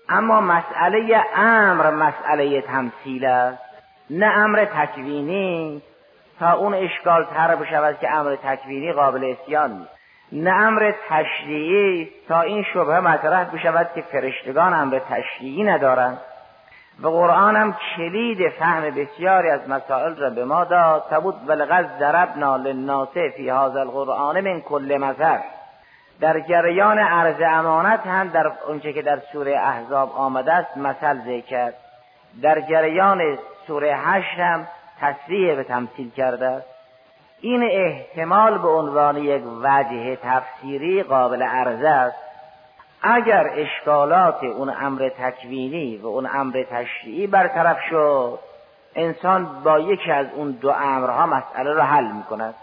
اما 0.10 0.41
مسئله 0.41 1.22
امر 1.36 1.89
مسئله 1.89 2.62
تمثیل 2.62 3.25
است 3.25 3.63
نه 4.10 4.25
امر 4.25 4.65
تکوینی. 4.65 5.81
تا 6.39 6.53
اون 6.53 6.74
اشکال 6.74 7.25
تر 7.25 7.55
بشود 7.55 8.00
که 8.00 8.12
امر 8.12 8.36
تکوینی 8.36 8.93
قابل 8.93 9.24
اسیان 9.24 9.72
نیست. 9.72 10.00
نه 10.32 10.52
امر 10.52 10.94
تشریعی. 11.10 12.10
تا 12.28 12.42
این 12.42 12.64
شبه 12.64 13.00
مطرح 13.00 13.44
بشود 13.44 13.90
که 13.96 14.02
فرشتگان 14.02 14.74
امر 14.74 15.00
تشریعی 15.10 15.64
ندارند. 15.64 16.18
و 17.02 17.08
قرآن 17.08 17.56
هم 17.56 17.76
کلید 17.96 18.50
فهم 18.50 18.90
بسیاری 18.90 19.50
از 19.50 19.70
مسائل 19.70 20.16
را 20.16 20.30
به 20.30 20.46
ما 20.46 20.64
داد. 20.64 21.06
تبود 21.10 21.36
ولغز 21.48 21.86
ضربنا 22.00 22.56
للناس 22.56 23.18
فی 23.36 23.50
هذا 23.50 23.82
القرآن 23.82 24.42
من 24.42 24.62
کل 24.62 24.98
مثل 24.98 25.38
در 26.20 26.40
جریان 26.40 27.00
عرض 27.00 27.42
امانت 27.42 28.08
هم 28.08 28.28
در 28.28 28.52
اونچه 28.68 28.94
که 28.94 29.02
در 29.02 29.20
سوره 29.34 29.60
احزاب 29.60 30.12
آمده 30.12 30.54
است 30.54 30.78
مثل 30.78 31.20
ذکر. 31.26 31.74
در 32.42 32.62
جریان 32.62 33.38
سوره 33.68 33.96
هشت 33.96 34.40
هم 34.40 34.68
تصریح 35.02 35.56
به 35.56 35.64
تمثیل 35.64 36.12
کرده 36.12 36.48
است. 36.48 36.71
این 37.42 37.64
احتمال 37.64 38.58
به 38.58 38.68
عنوان 38.68 39.18
یک 39.18 39.44
وجه 39.62 40.16
تفسیری 40.16 41.04
قابل 41.04 41.44
عرضه 41.44 41.90
است. 41.90 42.18
اگر 43.02 43.52
اشکالات 43.56 44.44
اون 44.44 44.70
امر 44.70 45.10
تکوینی 45.10 45.98
و 45.98 46.08
اون 46.08 46.30
امر 46.34 46.64
تشریعی 46.72 47.28
برطرف 47.28 47.78
شد 47.90 48.40
انسان 48.96 49.64
با 49.64 49.80
یکی 49.80 50.12
از 50.12 50.28
اون 50.36 50.52
دو 50.52 50.70
امرها 50.70 51.26
مسئله 51.26 51.74
را 51.74 51.84
حل 51.84 52.12
می 52.12 52.24
کند 52.24 52.56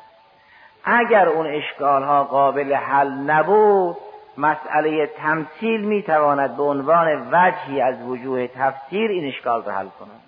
اگر 0.84 1.28
اون 1.28 1.46
اشکال 1.46 2.02
ها 2.02 2.24
قابل 2.24 2.74
حل 2.74 3.08
نبود 3.08 3.96
مسئله 4.38 5.06
تمثیل 5.06 5.80
می 5.80 6.02
تواند 6.02 6.56
به 6.56 6.62
عنوان 6.62 7.28
وجهی 7.32 7.80
از 7.80 8.02
وجوه 8.02 8.46
تفسیر 8.46 9.10
این 9.10 9.28
اشکال 9.28 9.62
را 9.62 9.72
حل 9.72 9.88
کند. 9.98 10.20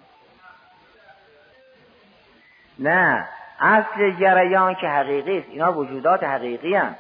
نه 2.79 3.29
اصل 3.61 4.11
جریان 4.21 4.75
که 4.75 4.89
حقیقی 4.89 5.39
است. 5.39 5.49
اینا 5.51 5.73
وجودات 5.73 6.25
حقیقی 6.25 6.75
هم. 6.75 6.95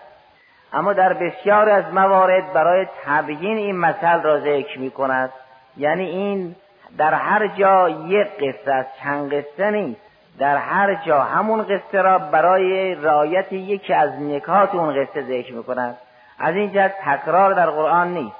اما 0.73 0.93
در 0.93 1.13
بسیار 1.13 1.69
از 1.69 1.85
موارد 1.95 2.53
برای 2.53 2.87
تبیین 3.05 3.57
این 3.57 3.77
مثل 3.77 4.23
را 4.23 4.41
ذکر 4.41 4.79
می 4.79 4.91
کند 4.91 5.31
یعنی 5.77 6.05
این 6.05 6.57
در 6.99 7.15
هر 7.15 7.47
جا 7.47 7.89
یک 7.89 8.29
قصه 8.39 8.73
است 8.73 8.91
چند 9.03 9.35
قصه 9.35 9.71
نیست. 9.71 10.01
در 10.39 10.57
هر 10.57 10.95
جا 10.95 11.21
همون 11.21 11.63
قصه 11.63 12.03
را 12.03 12.19
برای 12.19 12.95
رعایت 12.95 13.53
یکی 13.53 13.95
از 13.95 14.23
نکات 14.23 14.75
اون 14.75 15.05
قصه 15.05 15.23
ذکر 15.23 15.55
می 15.55 15.65
کند 15.65 15.99
از 16.39 16.55
این 16.55 16.73
جهت 16.73 16.95
تکرار 17.05 17.55
در 17.55 17.71
قرآن 17.71 18.15
نیست. 18.15 18.40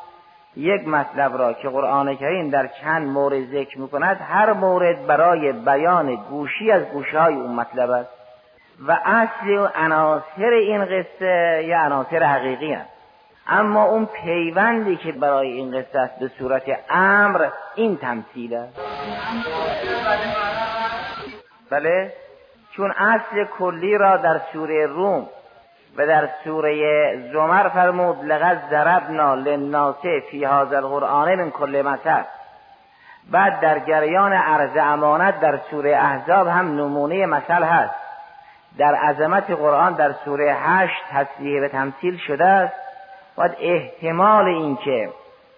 یک 0.57 0.89
مطلب 0.89 1.37
را 1.39 1.53
که 1.53 1.69
قرآن 1.69 2.17
کریم 2.17 2.51
در 2.51 2.67
چند 2.67 3.09
مورد 3.09 3.45
ذکر 3.45 3.79
می 3.79 3.89
کند 3.89 4.17
هر 4.21 4.53
مورد 4.53 5.07
برای 5.07 5.53
بیان 5.53 6.15
گوشی 6.15 6.71
از 6.71 6.83
گوشه 6.85 7.21
های 7.21 7.35
اون 7.35 7.55
مطلب 7.55 7.91
است. 7.91 8.11
و 8.87 8.99
اصل 9.05 9.49
و 9.49 9.69
عناصر 9.75 10.51
این 10.53 10.85
قصه 10.85 11.65
یا 11.67 11.81
عناصر 11.81 12.23
حقیقی 12.23 12.73
هست 12.73 12.91
اما 13.47 13.85
اون 13.85 14.07
پیوندی 14.07 14.97
که 14.97 15.13
برای 15.13 15.53
این 15.53 15.71
قصه 15.71 15.99
است 15.99 16.19
به 16.19 16.31
صورت 16.39 16.63
امر 16.91 17.49
این 17.75 17.97
تمثیل 17.97 18.55
است. 18.55 18.81
بله؟ 21.71 22.13
چون 22.73 22.91
اصل 22.91 23.45
کلی 23.45 23.99
را 23.99 24.17
در 24.17 24.41
سوره 24.53 24.87
روم 24.87 25.29
و 26.01 26.07
در 26.07 26.29
سوره 26.45 27.31
زمر 27.33 27.69
فرمود 27.69 28.25
لقد 28.25 28.61
ضربنا 28.71 29.35
للناس 29.35 30.07
فی 30.31 30.45
هذا 30.45 30.77
القرآن 30.77 31.35
من 31.35 31.51
کل 31.51 31.83
مثل 31.83 32.23
بعد 33.31 33.61
در 33.61 33.79
جریان 33.79 34.33
عرض 34.33 34.77
امانت 34.77 35.41
در 35.41 35.59
سوره 35.71 35.97
احزاب 35.97 36.47
هم 36.47 36.77
نمونه 36.77 37.27
مثل 37.27 37.63
هست. 37.63 37.95
در 38.79 38.95
عظمت 38.95 39.51
قرآن 39.51 39.93
در 39.93 40.13
سوره 40.13 40.55
هشت 40.55 41.03
تصریح 41.11 41.65
و 41.65 41.69
تمثیل 41.69 42.17
شده 42.17 42.47
است. 42.47 42.75
باید 43.37 43.57
احتمال 43.61 44.45
اینکه 44.45 45.11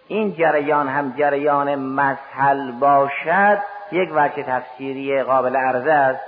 این 0.09 0.35
جریان 0.35 0.89
هم 0.89 1.15
جریان 1.19 1.75
مسحل 1.75 2.71
باشد 2.71 3.59
یک 3.93 4.11
وجه 4.15 4.43
تفسیری 4.43 5.23
قابل 5.23 5.57
عرضه 5.57 5.93
است. 5.93 6.21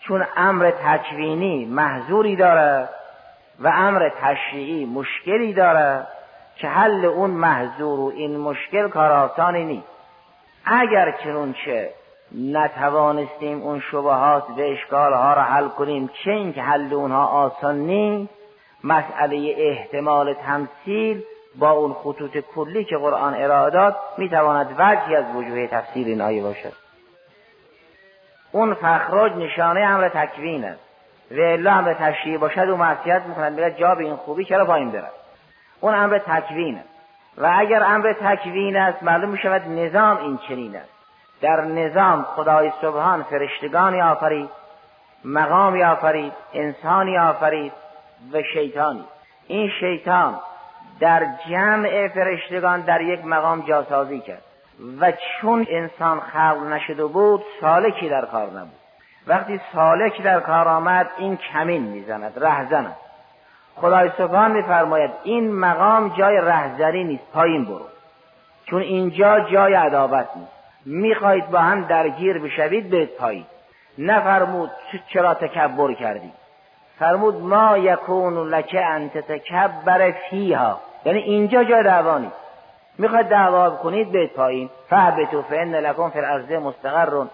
چون 0.00 0.26
امر 0.36 0.70
تکوینی 0.70 1.64
محضوری 1.64 2.36
دارد. 2.36 3.03
و 3.60 3.68
امر 3.68 4.08
تشریعی 4.08 4.84
مشکلی 4.84 5.52
دارد 5.52 6.08
که 6.56 6.68
حل 6.68 7.04
اون 7.04 7.30
محضور 7.30 8.00
و 8.00 8.12
این 8.16 8.36
مشکل 8.36 8.88
کار 8.88 9.12
آسانی 9.12 9.64
نیست. 9.64 9.88
اگر 10.64 11.14
چنونچه 11.24 11.90
نتوانستیم 12.32 13.62
اون 13.62 13.80
شبهات 13.80 14.50
و 14.50 14.60
اشکالها 14.60 15.34
را 15.34 15.42
حل 15.42 15.68
کنیم 15.68 16.10
چه 16.24 16.30
اینکه 16.30 16.62
حل 16.62 16.94
اونها 16.94 17.26
آسان 17.26 17.78
نیست؟ 17.78 18.32
مسئله 18.84 19.54
احتمال 19.58 20.34
تمثیل 20.34 21.22
با 21.58 21.70
اون 21.70 21.92
خطوط 21.92 22.38
کلی 22.38 22.84
که 22.84 22.96
قرآن 22.96 23.34
ارائه 23.34 23.70
داد 23.70 23.96
می‌تواند 24.18 24.74
وجهی 24.78 25.16
از 25.16 25.24
وجوه 25.34 25.66
تفسیر 25.66 26.06
این 26.06 26.20
آیه 26.20 26.42
باشد. 26.42 26.72
اون 28.52 28.74
فخراج 28.74 29.32
نشانه 29.32 29.80
امر 29.80 30.08
تکوین 30.08 30.64
است 30.64 30.83
و 31.30 31.40
الا 31.40 31.72
امر 31.72 31.94
تشریع 31.94 32.38
باشد 32.38 32.68
و 32.68 32.76
معصیت 32.76 33.22
می‌کند 33.22 33.52
میگه 33.52 33.70
جا 33.70 33.94
به 33.94 34.04
این 34.04 34.16
خوبی 34.16 34.44
چرا 34.44 34.64
پایین 34.64 34.90
برد 34.90 35.12
اون 35.80 35.94
امر 35.94 36.18
تکوین 36.18 36.76
است 36.78 36.88
و 37.38 37.52
اگر 37.58 37.82
امر 37.82 38.12
تکوین 38.12 38.76
است 38.76 39.02
معلوم 39.02 39.30
می‌شود 39.30 39.68
نظام 39.68 40.16
این 40.16 40.38
چنین 40.48 40.76
است. 40.76 40.88
در 41.40 41.60
نظام 41.60 42.22
خدای 42.22 42.72
سبحان 42.80 43.22
فرشتگانی 43.22 44.02
آفرید 44.02 44.50
مقامی 45.24 45.82
آفرید 45.82 46.32
انسانی 46.54 47.18
آفرید 47.18 47.72
و 48.32 48.42
شیطانی. 48.42 49.04
این 49.46 49.70
شیطان 49.80 50.40
در 51.00 51.26
جمع 51.48 52.08
فرشتگان 52.08 52.80
در 52.80 53.00
یک 53.00 53.24
مقام 53.24 53.60
جاسازی 53.60 54.20
کرد. 54.20 54.42
و 55.00 55.12
چون 55.12 55.66
انسان 55.68 56.20
خلق 56.20 56.62
نشده 56.70 57.06
بود 57.06 57.42
سالکی 57.60 58.08
در 58.08 58.24
کار 58.24 58.46
نبود. 58.46 58.83
وقتی 59.26 59.60
سالک 59.72 60.22
در 60.22 60.40
کار 60.40 60.68
آمد 60.68 61.10
این 61.16 61.36
کمین 61.36 61.82
می‌زند 61.82 62.32
رهزن 62.36 62.86
است. 62.86 63.00
خدای 63.76 64.10
سبحان 64.18 64.50
میفرماید 64.50 65.10
این 65.24 65.52
مقام 65.52 66.08
جای 66.08 66.36
رهزنی 66.36 67.04
نیست 67.04 67.32
پایین 67.32 67.64
برو. 67.64 67.86
چون 68.66 68.82
اینجا 68.82 69.40
جای 69.40 69.74
عدابت 69.74 70.28
نیست. 70.36 70.52
می‌خواهید 70.86 71.50
با 71.50 71.58
هم 71.58 71.84
درگیر 71.84 72.38
بشوید 72.38 72.90
به 72.90 73.06
پایین. 73.06 73.46
نفرمود 73.98 74.70
چرا 75.08 75.34
تکبر 75.34 75.92
کردی؟ 75.92 76.32
فرمود 76.98 77.42
ما 77.42 77.78
یکون 77.78 78.48
لک 78.48 78.76
ان 78.84 79.08
تتکبر 79.08 80.10
فیها. 80.30 80.80
یعنی 81.04 81.18
اینجا 81.18 81.64
جای 81.64 81.82
دعوا 81.82 82.18
نیست. 82.18 82.36
می‌خواید 82.98 83.28
دعوا 83.28 83.70
کنید 83.70 84.12
به 84.12 84.26
پایین. 84.26 84.70
فهبتو 84.90 85.42
فان 85.42 85.74
لکم 85.74 86.10
فی 86.10 86.18
الارض 86.18 86.52
مستقر. 86.52 87.26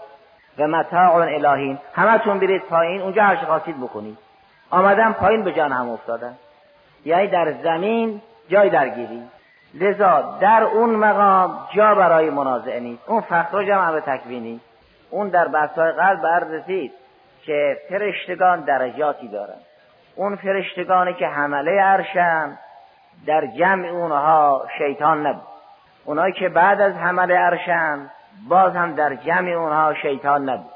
و 0.61 0.67
متاع 0.67 1.15
الهین. 1.15 1.79
همتون 1.95 2.39
برید 2.39 2.63
پایین 2.63 3.03
اونجا 3.03 3.23
هر 3.23 3.37
خواستید 3.37 3.81
بکنید 3.81 4.19
آمدن 4.71 5.13
پایین 5.13 5.43
به 5.43 5.53
جان 5.53 5.73
هم 5.73 5.89
افتادن. 5.89 6.35
یعنی 7.05 7.27
در 7.27 7.53
زمین 7.53 8.23
جای 8.49 8.71
درگیری. 8.71 9.23
لذا 9.75 10.39
در 10.41 10.63
اون 10.63 10.91
مقام 10.91 11.59
جا 11.75 11.95
برای 11.95 12.31
منازعه 12.31 12.81
نیست. 12.81 13.03
اون 13.07 13.21
فخر 13.21 13.65
جمع 13.65 13.93
به 13.93 14.01
تکوینی. 14.01 14.61
اون 15.11 15.29
در 15.29 15.49
بحثای 15.49 15.93
قلب 15.93 16.27
رسید 16.27 16.93
که 17.43 17.77
فرشتگان 17.89 18.61
درجاتی 18.61 19.29
دارند 19.29 19.61
اون 20.17 20.37
فرشتگانی 20.37 21.15
که 21.15 21.27
حمله 21.27 21.81
عرشن 21.81 22.59
در 23.27 23.47
جمع 23.47 23.89
اونها 23.89 24.67
شیطان 24.79 25.27
نبود. 25.27 25.43
اونایی 26.05 26.33
که 26.33 26.49
بعد 26.49 26.81
از 26.81 26.95
حمله 26.95 27.35
عرشن 27.35 28.11
باز 28.49 28.73
هم 28.73 28.95
در 28.95 29.15
جمع 29.15 29.51
اونها 29.51 29.95
شیطان 29.95 30.49
نبود. 30.49 30.73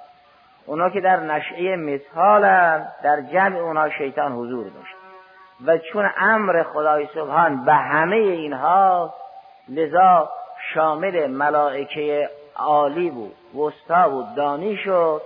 اونا 0.66 0.90
که 0.90 1.00
در 1.00 1.20
نشعه 1.20 1.76
مثالن 1.76 2.88
در 3.02 3.20
جمع 3.20 3.58
اونها 3.58 3.90
شیطان 3.90 4.32
حضور 4.32 4.64
داشت. 4.64 4.94
و 5.66 5.78
چون 5.78 6.10
امر 6.18 6.62
خدای 6.62 7.08
سبحان 7.14 7.64
به 7.64 7.74
همه 7.74 8.16
اینها 8.16 9.14
لذا 9.68 10.30
شامل 10.74 11.26
ملائکه 11.26 12.30
عالی 12.56 13.10
بود 13.10 13.34
وستا 13.54 14.08
بود 14.08 14.34
دانی 14.34 14.76
شد 14.76 15.22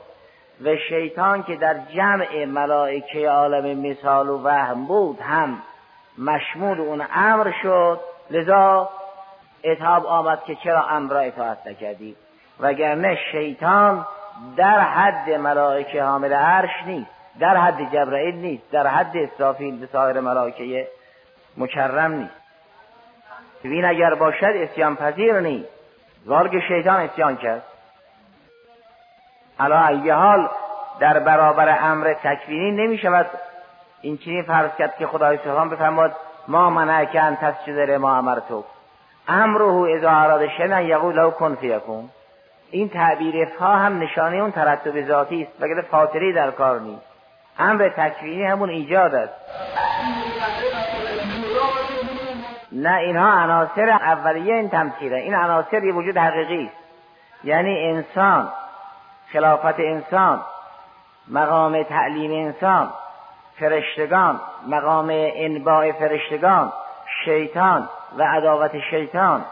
و 0.65 0.77
شیطان 0.89 1.43
که 1.43 1.57
در 1.57 1.75
جمع 1.95 2.45
ملائکه 2.45 3.29
عالم 3.29 3.79
مثال 3.79 4.29
و 4.29 4.43
وهم 4.43 4.87
بود 4.87 5.21
هم 5.21 5.59
مشمول 6.19 6.81
اون 6.81 7.07
امر 7.15 7.53
شد. 7.63 8.01
لذا 8.31 8.91
اتاب 9.65 10.07
آمد 10.07 10.45
که 10.45 10.55
چرا 10.55 10.83
امر 10.83 11.13
را 11.13 11.21
اطاعت 11.21 11.67
نکردی؟ 11.67 12.17
وگرنه 12.61 13.19
شیطان 13.33 14.07
در 14.57 14.81
حد 14.81 15.31
ملائکه 15.31 16.03
حامل 16.03 16.33
عرش 16.33 16.71
نیست 16.87 17.11
در 17.41 17.57
حد 17.57 17.93
جبرائیل 17.93 18.35
نیست 18.35 18.71
در 18.71 18.87
حد 18.87 19.17
اسرافیل 19.17 19.81
به 19.81 19.87
سایر 19.87 20.21
ملائکه 20.21 20.89
مکرم 21.57 22.13
نیست. 22.13 22.35
این 23.63 23.85
اگر 23.85 24.15
باشد 24.15 24.53
اسیان 24.55 24.97
پذیر 24.97 25.41
نیست. 25.41 25.69
زارگ 26.25 26.61
شیطان 26.69 27.01
اسیان 27.01 27.37
کرد. 27.37 27.63
علا 29.61 29.87
ایه 29.87 30.15
حال 30.15 30.49
در 31.01 31.19
برابر 31.19 31.79
امر 31.81 32.15
تکوینی 32.15 32.71
نمی 32.71 32.99
شود 32.99 33.27
این 34.01 34.19
چنین 34.19 34.43
فرض 34.43 34.71
کرد 34.79 34.97
که 34.97 35.07
خدای 35.07 35.37
سبحان 35.37 35.71
بفرماد 35.71 36.17
ما 36.49 36.71
منعک 36.71 37.17
ان 37.21 37.37
تسجد 37.37 37.91
ما 37.91 38.17
امرتو 38.17 38.65
امره 39.29 39.97
اذا 39.97 40.11
اراد 40.11 40.47
شیئا 40.47 40.81
یقول 40.81 41.15
له 41.15 41.31
کن 41.31 41.55
فیکون 41.55 42.11
این 42.71 42.89
تعبیر 42.89 43.45
فا 43.45 43.77
هم 43.77 43.99
نشانه 44.03 44.37
اون 44.37 44.51
ترتب 44.51 45.07
ذاتی 45.09 45.43
است 45.43 45.63
وگرنه 45.63 45.83
فاطری 45.83 46.33
در 46.33 46.51
کار 46.51 46.81
نیست. 46.81 47.07
امر 47.59 47.89
تکوینی 47.89 48.45
همون 48.45 48.71
ایجاد 48.71 49.15
است. 49.15 49.35
نه 52.73 52.95
اینها 52.95 53.43
عناصر 53.43 53.91
اولیه 53.91 54.55
این 54.55 54.69
تمثیله 54.69 55.17
این 55.17 55.35
عناصر 55.35 55.85
یه 55.85 55.93
وجود 55.93 56.17
حقیقی 56.17 56.65
است. 56.65 56.77
یعنی 57.45 57.87
انسان 57.87 58.49
خلافت 59.33 59.81
انسان 59.81 60.43
مقام 61.29 61.83
تعلیم 61.83 62.47
انسان 62.47 62.93
فرشتگان 63.61 64.41
مقام 64.67 65.09
انباع 65.11 65.93
فرشتگان 65.93 66.73
شیطان 67.25 67.89
و 68.19 68.23
عداوت 68.23 68.79
شیطان. 68.91 69.45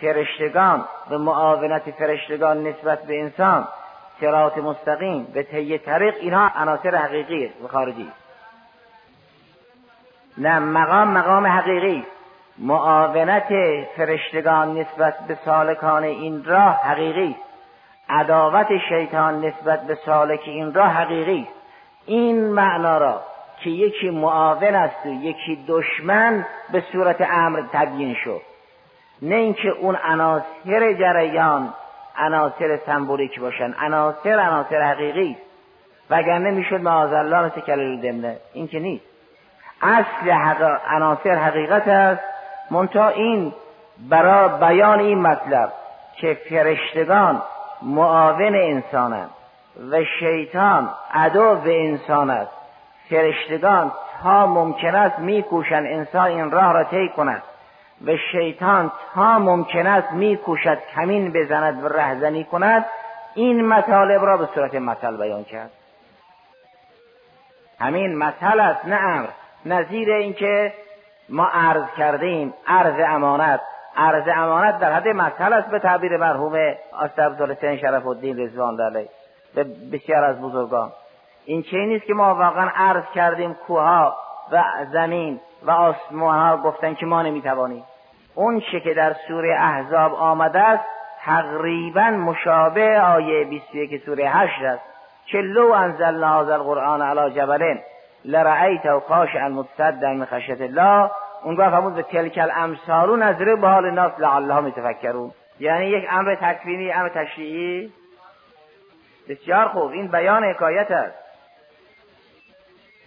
فرشتگان 0.00 0.84
و 1.10 1.18
معاونت 1.18 1.90
فرشتگان 1.90 2.66
نسبت 2.66 3.06
به 3.06 3.20
انسان 3.20 3.68
سرات 4.20 4.58
مستقیم 4.58 5.24
به 5.24 5.42
طی 5.42 5.78
طریق 5.78 6.14
اینها 6.20 6.50
عناصر 6.56 6.96
حقیقی 6.96 7.50
و 7.64 7.68
خارجی. 7.68 8.12
نه 10.38 10.58
مقام 10.58 11.08
مقام 11.08 11.46
حقیقی. 11.46 12.04
معاونت 12.58 13.48
فرشتگان 13.96 14.78
نسبت 14.78 15.18
به 15.28 15.38
سالکان 15.44 16.02
این 16.02 16.44
راه 16.44 16.80
حقیقی. 16.84 17.36
عداوت 18.08 18.66
شیطان 18.88 19.44
نسبت 19.44 19.86
به 19.86 19.94
سالک 19.94 20.40
این 20.44 20.74
راه 20.74 20.88
حقیقی. 20.88 21.48
این 22.06 22.48
معنا 22.48 22.98
را 22.98 23.20
که 23.60 23.70
یکی 23.70 24.10
معاون 24.10 24.74
است 24.74 25.06
و 25.06 25.08
یکی 25.08 25.64
دشمن 25.68 26.46
به 26.72 26.84
صورت 26.92 27.20
امر 27.20 27.62
تبیین 27.72 28.14
شد. 28.14 28.53
نه 29.24 29.34
اینکه 29.34 29.68
اون 29.68 29.96
عناصر 30.04 30.92
جریان 30.92 31.74
عناصر 32.16 32.78
سمبولیک 32.86 33.40
باشن. 33.40 33.74
عناصر 33.80 34.38
عناصر 34.40 34.82
حقیقی. 34.82 35.30
است 35.30 35.40
وگرنه 36.10 36.50
می‌شد 36.50 36.80
معاذ 36.80 37.12
الله 37.12 37.40
مثل 37.40 37.60
کلل 37.60 38.00
دمنه 38.00 38.36
این 38.52 38.68
که 38.68 38.78
نیست. 38.78 39.04
اصل 39.82 40.30
عناصر 40.90 41.34
حقیقت 41.34 41.88
است. 41.88 42.22
منتها 42.70 43.08
این 43.08 43.52
برای 44.10 44.48
بیان 44.60 45.00
این 45.00 45.22
مطلب 45.22 45.72
که 46.16 46.38
فرشتگان 46.50 47.42
معاون 47.82 48.54
انسانند 48.54 49.30
و 49.90 50.04
شیطان 50.20 50.90
عدو 51.14 51.54
به 51.54 51.88
انسان 51.88 52.30
است. 52.30 52.52
فرشتگان 53.10 53.92
تا 54.22 54.46
ممکن 54.46 54.94
است 54.94 55.18
میکوشند 55.18 55.86
انسان 55.86 56.24
این 56.24 56.50
راه 56.50 56.72
را 56.72 56.84
طی 56.84 57.08
کند 57.08 57.42
و 58.06 58.16
شیطان 58.32 58.92
تا 59.14 59.38
ممکن 59.38 59.86
است 59.86 60.12
میکوشد 60.12 60.78
کمین 60.94 61.32
بزند 61.32 61.84
و 61.84 61.88
رهزنی 61.88 62.44
کند. 62.44 62.84
این 63.34 63.66
مطالب 63.66 64.24
را 64.24 64.36
به 64.36 64.48
صورت 64.54 64.74
مثل 64.74 65.16
بیان 65.16 65.44
کرد. 65.44 65.70
همین 67.80 68.18
مثل 68.18 68.60
است 68.60 68.86
نه 68.86 68.96
امر. 68.96 69.28
نظیر 69.66 70.12
اینکه 70.12 70.72
ما 71.28 71.46
عرض 71.46 71.84
کردیم 71.98 72.54
عرض 72.66 73.00
امانت. 73.08 73.60
عرض 73.96 74.28
امانت 74.36 74.78
در 74.78 74.92
حد 74.92 75.08
مثل 75.08 75.52
است 75.52 75.68
به 75.68 75.78
تعبیر 75.78 76.16
مرحوم 76.16 76.74
استعبدالحسین 77.00 77.76
شرف 77.76 78.06
الدین 78.06 78.38
رضوان 78.38 78.80
علیه 78.80 79.08
به 79.54 79.64
بسیار 79.92 80.24
از 80.24 80.40
بزرگان. 80.40 80.92
این 81.44 81.62
چه 81.62 81.76
نیست 81.76 82.04
که 82.04 82.14
ما 82.14 82.34
واقعا 82.34 82.70
عرض 82.76 83.04
کردیم 83.14 83.54
کوها 83.54 84.16
و 84.52 84.64
زمین 84.92 85.40
و 85.62 85.70
آسمان 85.70 86.38
ها 86.38 86.56
گفتن 86.56 86.94
که 86.94 87.06
ما 87.06 87.22
نمی‌توانیم. 87.22 87.84
اون 88.34 88.60
چه 88.60 88.80
که 88.80 88.94
در 88.94 89.16
سوره 89.28 89.56
احزاب 89.60 90.14
آمده 90.14 90.60
است 90.60 90.84
تقریبا 91.24 92.10
مشابه 92.10 93.00
آیه 93.00 93.44
21 93.44 94.04
سوره 94.04 94.28
8 94.28 94.62
است. 94.62 94.82
که 95.26 95.38
لو 95.38 95.72
انزلنا 95.72 96.40
هذا 96.40 96.54
القرآن 96.54 97.02
علی 97.02 97.34
جبل 97.34 97.76
لرأیت 98.24 98.86
و 98.86 99.00
خاشعا 99.00 99.48
متصدا 99.48 100.12
من 100.12 100.24
خشیت 100.24 100.60
الله. 100.60 101.10
اونگاه 101.42 101.70
فرمود 101.70 101.94
به 101.94 102.02
تلک 102.02 102.38
الامثال 102.42 103.22
نظره 103.22 103.56
به 103.56 103.68
حال 103.68 103.90
ناس 103.90 104.12
لعلهم 104.18 104.68
یتفکرون. 104.68 105.30
یعنی 105.60 105.86
یک 105.86 106.04
امر 106.10 106.34
تکوینی 106.34 106.92
امر 106.92 107.08
تشریعی. 107.08 107.92
بسیار 109.28 109.68
خوب. 109.68 109.90
این 109.90 110.08
بیان 110.08 110.44
حکایت 110.44 110.90
است. 110.90 111.18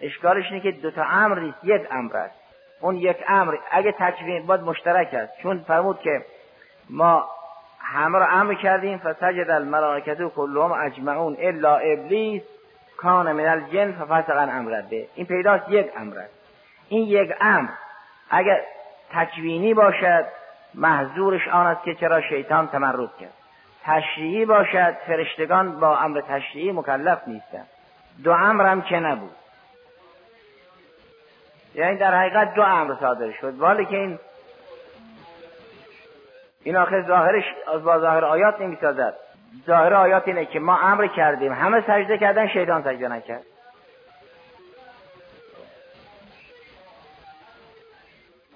اشکالش 0.02 0.52
اینه 0.52 0.64
که 0.64 0.72
دوتا 0.72 1.04
امر 1.04 1.40
نیست 1.40 1.58
یک 1.64 1.88
امر 1.92 2.18
است. 2.18 2.47
اون 2.82 2.96
یک 2.96 3.18
امر 3.28 3.56
اگه 3.72 3.92
تکوین 3.92 4.46
باید 4.46 4.62
مشترک 4.62 5.14
است. 5.14 5.34
چون 5.44 5.64
فرمود 5.68 6.00
که 6.00 6.26
ما 6.90 7.30
همه 7.80 8.20
را 8.20 8.28
امر 8.28 8.54
کردیم 8.54 8.98
فسجد 8.98 9.50
الملائکه 9.50 10.16
کلهم 10.16 10.72
اجمعون 10.72 11.38
الا 11.40 11.78
ابلیس 11.78 12.44
کان 12.98 13.32
من 13.32 13.46
الجن 13.46 13.92
ففسق 13.92 14.38
عن 14.38 14.50
امر 14.50 14.84
این 15.16 15.26
پیداست 15.26 15.70
یک 15.70 15.92
امر 15.98 16.18
است. 16.18 16.34
این 16.90 17.08
یک 17.08 17.34
امر 17.42 17.70
اگر 18.30 18.62
تکوینی 19.14 19.74
باشد 19.74 20.26
محضورش 20.76 21.48
آن 21.48 21.68
است 21.68 21.84
که 21.84 21.96
چرا 21.96 22.22
شیطان 22.22 22.68
تمرد 22.68 23.18
کرد. 23.20 23.34
تشریعی 23.84 24.46
باشد 24.46 24.96
فرشتگان 25.08 25.80
با 25.80 25.98
امر 25.98 26.22
تشریعی 26.22 26.72
مکلف 26.72 27.28
نیستند. 27.28 27.68
دو 28.24 28.32
امر 28.32 28.66
هم 28.66 28.82
که 28.82 29.00
نبود. 29.00 29.36
یعنی 31.78 31.98
در 31.98 32.16
حقیقت 32.16 32.54
دو 32.54 32.62
امر 32.62 32.96
صادر 33.00 33.32
شد. 33.32 33.62
ولی 33.62 33.86
که 33.86 33.98
این 33.98 34.20
این 36.64 36.78
آخر 36.78 37.02
ظاهرش 37.02 37.44
با 37.84 38.00
ظاهر 38.00 38.26
آیات 38.26 38.62
نمی‌سازد. 38.62 39.14
ظاهر 39.68 39.94
آیات 39.94 40.28
اینه 40.28 40.46
که 40.46 40.60
ما 40.60 40.78
امر 40.78 41.08
کردیم. 41.08 41.54
همه 41.54 41.82
سجده 41.82 42.18
کردن 42.18 42.48
شیطان 42.48 42.84
سجده 42.84 43.08
نکرد. 43.08 43.44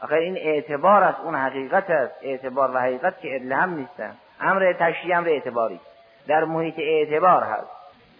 آخر 0.01 0.15
این 0.15 0.37
اعتبار 0.37 1.03
است 1.03 1.19
اون 1.19 1.35
حقیقت 1.35 1.89
است. 1.89 2.13
اعتبار 2.21 2.71
و 2.71 2.79
حقیقت 2.79 3.21
که 3.21 3.35
ادله 3.35 3.55
هم 3.55 3.73
نیستن. 3.73 4.17
امر 4.39 4.73
تشریع 4.73 5.17
امر 5.17 5.29
اعتباری 5.29 5.79
در 6.27 6.43
محیط 6.43 6.79
اعتبار 6.79 7.43
هست. 7.43 7.67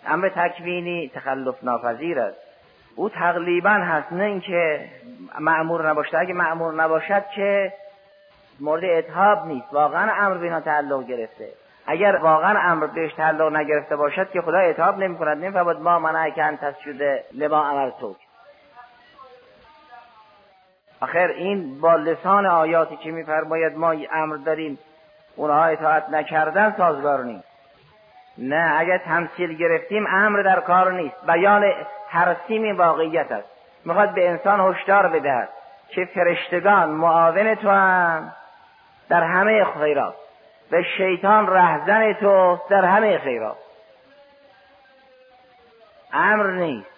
امر 0.07 0.29
تکوینی 0.29 1.11
تخلف 1.15 1.63
ناپذیر 1.63 2.19
است. 2.19 2.50
او 2.95 3.10
تقریبا 3.10 3.69
هست 3.69 4.13
نه 4.13 4.23
اینکه 4.23 4.89
معمور 5.39 5.89
نباشد. 5.89 6.15
اگه 6.15 6.34
معمور 6.34 6.73
نباشد 6.73 7.23
که 7.36 7.73
مورد 8.60 8.84
اتحاب 8.86 9.47
نیست. 9.47 9.73
واقعا 9.73 10.25
امر 10.25 10.38
بینا 10.38 10.60
تعلق 10.60 11.08
گرفته. 11.08 11.49
اگر 11.88 12.15
واقعا 12.15 12.71
امر 12.71 12.86
بهش 12.86 13.13
تعلق 13.13 13.56
نگرفته 13.56 13.95
باشد 13.95 14.32
که 14.32 14.41
خدا 14.41 14.58
اتحاب 14.58 14.97
نمی 14.97 15.17
کند 15.17 15.38
نمیفرماد 15.38 15.82
ما 15.82 15.99
منع 15.99 16.30
که 16.30 16.43
انت 16.43 16.80
شده 16.80 17.23
لما 17.34 17.69
امر 17.69 17.89
تو. 17.99 18.15
آخر 21.01 21.27
این 21.27 21.82
با 21.82 21.95
لسان 21.95 22.45
آیاتی 22.45 22.97
که 22.97 23.12
میفرماید 23.12 23.77
ما 23.77 23.95
امر 24.12 24.36
داریم 24.36 24.80
اونها 25.36 25.65
اطاعت 25.65 26.10
نکردن 26.10 26.75
سازگار 26.77 27.23
نیست. 27.23 27.50
نه 28.41 28.75
اگر 28.77 28.97
تمثیل 28.97 29.58
گرفتیم 29.58 30.08
امر 30.08 30.41
در 30.41 30.60
کار 30.60 30.91
نیست. 30.91 31.25
بیان 31.25 31.73
ترسیم 32.12 32.77
واقعیت 32.77 33.32
است. 33.32 33.47
می‌خواد 33.86 34.13
به 34.13 34.30
انسان 34.30 34.60
هشدار 34.60 35.08
بدهد 35.08 35.49
که 35.89 36.06
فرشتگان 36.06 36.89
معاون 36.89 37.56
تو 37.56 37.69
هم. 37.69 38.32
در 39.10 39.23
همه 39.23 39.65
خیرات. 39.65 40.15
و 40.71 40.84
شیطان 40.97 41.47
رهزن 41.47 42.13
تو 42.13 42.60
در 42.69 42.86
همه 42.86 43.17
خیرات. 43.17 43.58
امر 46.13 46.47
نیست. 46.47 46.89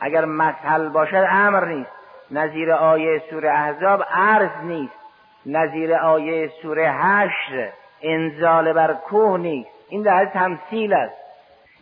اگر 0.00 0.24
مثل 0.24 0.88
باشد 0.88 1.26
امر 1.30 1.64
نیست. 1.64 1.90
نظیر 2.30 2.72
آیه 2.72 3.22
سوره 3.30 3.50
احزاب 3.50 4.04
عرض 4.10 4.50
نیست. 4.62 4.98
نظیر 5.46 5.94
آیه 5.94 6.50
سوره 6.62 6.90
هشت 6.92 7.72
انزال 8.02 8.72
بر 8.72 8.92
کوه 8.92 9.38
نیست. 9.38 9.77
این 9.88 10.02
در 10.02 10.24
تمثیل 10.24 10.94
است. 10.94 11.14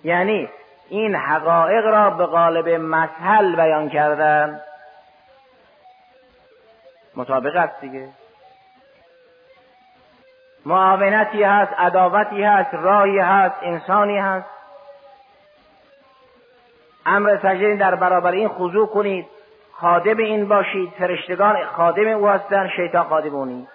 یعنی 0.05 0.49
این 0.89 1.15
حقایق 1.15 1.87
را 1.87 2.11
به 2.11 2.27
قالب 2.27 2.69
مثل 2.69 3.57
بیان 3.57 3.89
کردن. 3.89 4.61
مطابق 7.17 7.57
است 7.57 7.81
دیگه. 7.81 8.09
معاونتی 10.67 11.43
هست 11.43 11.73
عداوتی 11.79 12.43
هست 12.43 12.75
راهی 12.75 13.19
هست 13.19 13.57
انسانی 13.63 14.19
هست. 14.19 14.49
امر 17.07 17.37
سجده 17.37 17.77
در 17.77 17.95
برابر 17.95 18.31
این 18.31 18.49
خضوع 18.49 18.87
کنید. 18.87 19.27
خادم 19.73 20.19
این 20.19 20.49
باشید 20.49 20.93
فرشتگان 20.99 21.65
خادم 21.65 22.09
او 22.09 22.29
هستند 22.29 22.71
شیطان 22.77 23.05
خادم 23.05 23.35
اونی. 23.35 23.69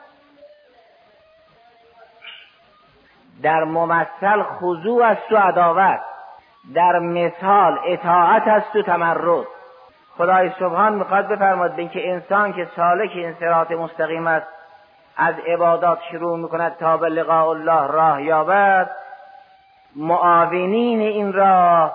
در 3.43 3.63
ممثل 3.63 4.43
خضوع 4.43 5.05
است 5.05 5.31
و 5.31 5.37
عداوت 5.37 5.99
در 6.75 6.99
مثال 6.99 7.79
اطاعت 7.85 8.47
است 8.47 8.75
و 8.75 8.81
تمرد. 8.81 9.47
خدای 10.17 10.51
سبحان 10.59 10.93
می‌خواد 10.93 11.27
بفرماد 11.27 11.71
به 11.71 11.81
اینکه 11.81 12.11
انسان 12.11 12.53
که 12.53 12.67
سالک 12.75 13.11
این 13.13 13.33
صراط 13.39 13.71
مستقیم 13.71 14.27
است 14.27 14.47
از 15.17 15.35
عبادات 15.47 15.99
شروع 16.11 16.37
می‌کند 16.37 16.77
تا 16.77 16.97
به 16.97 17.09
لقاء 17.09 17.49
الله 17.49 17.87
راه 17.87 18.23
یابد 18.23 18.89
معاونین 19.95 20.99
این 20.99 21.33
راه 21.33 21.93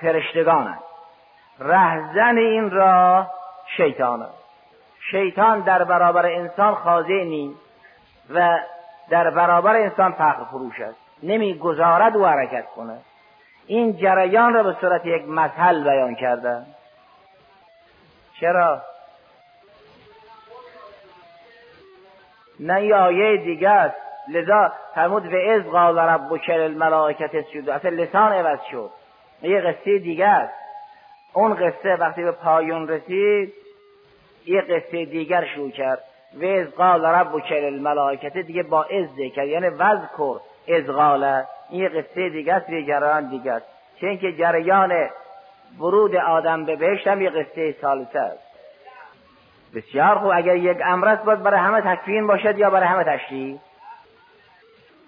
فرشتگانند 0.00 0.78
رهزن 1.58 2.36
این 2.36 2.70
راه 2.70 3.30
شیطان 3.76 4.26
شیطان 5.10 5.60
در 5.60 5.84
برابر 5.84 6.26
انسان 6.26 6.74
خاضع 6.74 7.24
نیست 7.24 7.60
و 8.34 8.58
در 9.10 9.30
برابر 9.30 9.76
انسان 9.76 10.12
فخر 10.12 10.44
فروش 10.50 10.80
است. 10.80 10.98
نمی‌گذارد 11.22 12.16
او 12.16 12.26
حرکت 12.26 12.66
کنه. 12.66 12.98
این 13.66 13.96
جریان 13.96 14.54
را 14.54 14.62
به 14.62 14.76
صورت 14.80 15.06
یک 15.06 15.28
مثل 15.28 15.84
بیان 15.84 16.14
کرده. 16.14 16.62
چرا؟ 18.40 18.82
نه 22.60 22.84
یه 22.84 22.96
آیه 22.96 23.36
دیگه 23.36 23.70
است. 23.70 23.96
لذا 24.28 24.72
فرمود 24.94 25.34
و 25.34 25.36
از 25.36 25.62
قال 25.62 25.98
ربک 25.98 26.50
الملائکت 26.54 27.34
اسجدوا. 27.34 27.74
اصلا 27.74 27.90
لسان 27.90 28.32
عوض 28.32 28.58
شد. 28.70 28.90
یه 29.42 29.60
قصه 29.60 29.98
دیگه 29.98 30.26
است. 30.26 30.54
اون 31.32 31.54
قصه 31.54 31.96
وقتی 31.96 32.24
به 32.24 32.32
پایون 32.32 32.88
رسید 32.88 33.52
یه 34.46 34.60
قصه 34.60 35.04
دیگر 35.04 35.44
شروع 35.44 35.70
کرد. 35.70 36.04
و 36.34 36.44
از 36.44 36.66
قال 36.66 37.04
ربک 37.04 37.52
الملائکت 37.52 38.38
دیگه 38.38 38.62
با 38.62 38.84
از 38.84 39.32
کرد 39.36 39.48
یعنی 39.48 39.68
وذکر 39.68 40.40
از 40.68 40.84
قال 40.86 41.42
این 41.70 41.88
قصه 41.88 42.28
دیگه 42.28 42.54
است 42.54 42.70
یه 42.70 42.86
جریان 42.86 43.28
دیگه 43.28 43.52
است. 43.52 43.66
چه 44.00 44.06
اینکه 44.06 44.32
جریان 44.32 45.08
ورود 45.78 46.16
آدم 46.16 46.64
به 46.64 46.76
بهشت 46.76 47.06
هم 47.06 47.22
یه 47.22 47.30
قصه 47.30 47.76
سالسه 47.80 48.18
است. 48.18 48.48
بسیار 49.74 50.18
خوب 50.18 50.30
اگر 50.34 50.56
یک 50.56 50.78
امر 50.84 51.08
است 51.08 51.24
باید 51.24 51.42
برای 51.42 51.60
همه 51.60 51.80
تکوین 51.80 52.26
باشد 52.26 52.58
یا 52.58 52.70
برای 52.70 52.88
همه 52.88 53.04
تشریع 53.04 53.58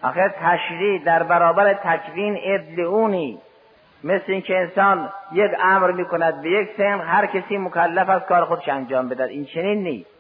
آخر 0.03 0.29
تشریع 0.29 1.05
در 1.05 1.23
برابر 1.23 1.75
تکوین 1.75 2.39
ابلعونی 2.45 3.39
مثل 4.05 4.25
اینکه 4.27 4.59
انسان 4.59 5.13
یک 5.33 5.51
امر 5.61 5.91
می‌کند 5.91 6.43
به 6.43 6.51
یک 6.51 6.69
سن 6.77 7.01
هر 7.01 7.27
کسی 7.27 7.57
مکلف 7.57 8.09
از 8.09 8.23
کار 8.23 8.45
خودش 8.45 8.69
انجام 8.69 9.09
بدهد. 9.09 9.29
این 9.29 9.45
چنین 9.45 9.83
نیست. 9.83 10.20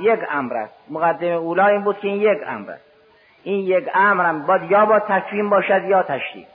یک 0.00 0.20
امر 0.30 0.56
است. 0.56 0.74
مقدمه 0.90 1.30
اولا 1.30 1.66
این 1.66 1.84
بود 1.84 1.98
که 1.98 2.08
این 2.08 2.20
یک 2.20 2.38
امر 2.46 2.70
است. 2.70 2.84
این 3.44 3.60
یک 3.60 3.90
امر 3.94 4.24
هم 4.24 4.46
باید 4.46 4.70
یا 4.70 4.86
با 4.86 4.98
تکوین 4.98 5.50
باشد 5.50 5.84
یا 5.84 6.02
تشریع. 6.02 6.46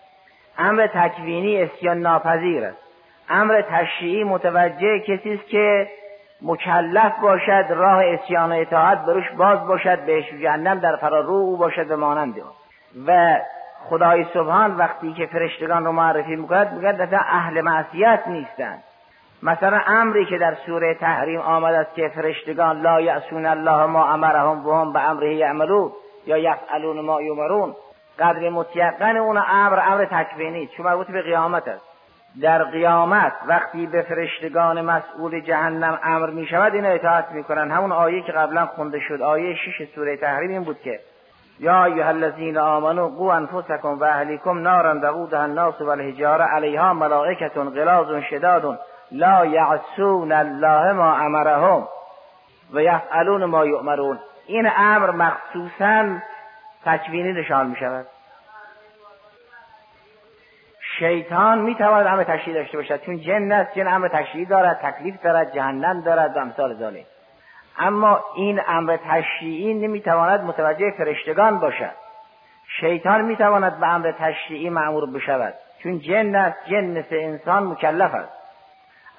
امر 0.58 0.88
تکوینی 0.88 1.62
اسیان 1.62 1.98
ناپذیر 1.98 2.64
است. 2.64 2.78
امر 3.30 3.62
تشریعی 3.62 4.24
متوجه 4.24 5.00
کسی 5.00 5.34
است 5.34 5.48
که 5.48 5.88
مکلف 6.42 7.20
باشد 7.22 7.66
راه 7.70 8.06
اسیان 8.06 8.52
و 8.52 8.56
اطاعت 8.56 9.06
بروش 9.06 9.32
باز 9.32 9.68
باشد 9.68 10.06
به 10.06 10.24
جهنم 10.24 10.80
در 10.80 10.96
فرارو 10.96 11.34
او 11.34 11.58
باشد 11.58 11.88
به 11.88 11.96
مانند 11.96 12.36
و 13.08 13.40
خدای 13.90 14.26
سبحان 14.34 14.78
وقتی 14.78 15.14
که 15.14 15.26
فرشتگان 15.26 15.86
رو 15.86 15.92
معرفی 15.92 16.36
می‌کند 16.36 16.74
میگه 16.74 16.92
مثلا 16.92 17.20
اهل 17.20 17.62
معصیت 17.62 18.20
نیستند. 18.28 18.84
مثلا 19.44 19.82
امری 19.88 20.26
که 20.26 20.38
در 20.38 20.56
سوره 20.66 20.94
تحریم 20.94 21.40
آمد 21.40 21.74
است 21.74 21.96
که 21.96 22.12
فرشتگان 22.16 22.82
لا 22.82 23.02
یعصون 23.02 23.46
الله 23.46 23.86
ما 23.86 24.06
امرهم 24.06 24.68
و 24.68 24.74
هم 24.74 24.94
به 24.94 25.10
امره 25.10 25.36
یعملون 25.36 25.92
یا 26.26 26.38
یفعلون 26.38 27.00
ما 27.00 27.22
یمرون. 27.22 27.76
قدر 28.20 28.50
متیقن 28.50 29.18
اون 29.18 29.38
امر 29.38 29.80
امر 29.80 30.06
تکوینی. 30.06 30.68
چون 30.68 30.86
مربوط 30.86 31.08
به 31.08 31.22
قیامت 31.22 31.68
است. 31.68 31.86
در 32.42 32.64
قیامت 32.64 33.34
وقتی 33.48 33.88
به 33.88 34.02
فرشتگان 34.02 34.82
مسئول 34.82 35.40
جهنم 35.40 36.00
امر 36.04 36.30
می 36.30 36.48
شود 36.48 36.74
این 36.74 36.86
اطاعت 36.86 37.32
می 37.32 37.44
کنن 37.44 37.72
همون 37.72 37.92
آیه 37.92 38.22
که 38.22 38.32
قبلا 38.32 38.66
خونده 38.66 39.00
شد. 39.00 39.22
آیه 39.22 39.56
شش 39.56 39.88
سوره 39.96 40.18
تحریم 40.18 40.50
این 40.50 40.64
بود 40.64 40.82
که 40.82 41.00
یا 41.60 41.86
ایها 41.86 42.10
الذین 42.10 42.58
آمنوا 42.58 43.08
قوا 43.08 43.34
انفسکم 43.34 44.00
و 44.00 44.04
اهلیکم 44.04 44.58
نارا 44.60 45.00
وقودها 45.00 45.44
الناس 45.44 45.82
والحجاره 45.82 46.46
علیها 46.46 46.94
ملائکه 46.94 47.50
غلاظ 47.50 48.24
شداد. 48.30 48.80
لا 49.12 49.46
یعصون 49.46 50.32
الله 50.32 50.92
ما 50.92 51.16
امرهم 51.16 51.88
و 52.74 52.82
یفعلون 52.82 53.46
ما 53.46 53.66
یؤمرون. 53.66 54.20
این 54.48 54.72
امر 54.78 55.12
مخصوصا 55.12 56.18
تکوینی 56.86 57.34
نشان 57.34 57.68
می 57.68 57.76
شود. 57.76 58.06
شیطان 61.00 61.60
می 61.60 61.76
تواند 61.76 62.08
امر 62.08 62.24
تشریع 62.24 62.56
داشته 62.56 62.78
باشد. 62.78 63.06
چون 63.06 63.20
جن 63.20 63.52
است 63.52 63.74
جن 63.74 63.88
امر 63.88 64.08
تشریع 64.08 64.46
دارد 64.46 64.80
تکلیف 64.84 65.22
دارد 65.22 65.54
جهنم 65.54 66.02
دارد 66.02 66.38
و 66.38 66.40
امثال 66.40 66.76
ذالک 66.76 67.06
اما 67.78 68.24
این 68.36 68.62
امر 68.68 68.98
تشریعی 69.10 69.74
نمی‌تواند 69.74 70.44
متوجه 70.44 70.92
فرشتگان 70.98 71.60
باشد. 71.60 71.92
شیطان 72.80 73.22
می‌تواند 73.22 73.80
به 73.80 73.88
امر 73.88 74.12
تشریعی 74.12 74.70
معمور 74.70 75.12
بشود. 75.12 75.54
چون 75.84 76.00
جن 76.00 76.36
است 76.36 76.58
جن 76.66 76.84
مثل 76.84 77.16
انسان 77.16 77.64
مکلف 77.64 78.14
است. 78.14 78.39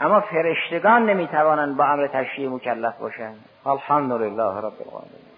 اما 0.01 0.21
فرشتگان 0.21 1.11
نمی‌توانند 1.11 1.77
با 1.77 1.85
امر 1.85 2.07
تشریعی 2.07 2.49
مکلف 2.49 2.97
باشند. 2.99 3.45
الحمدلله 3.67 4.59
رب 4.59 4.73
العالمین. 4.87 5.30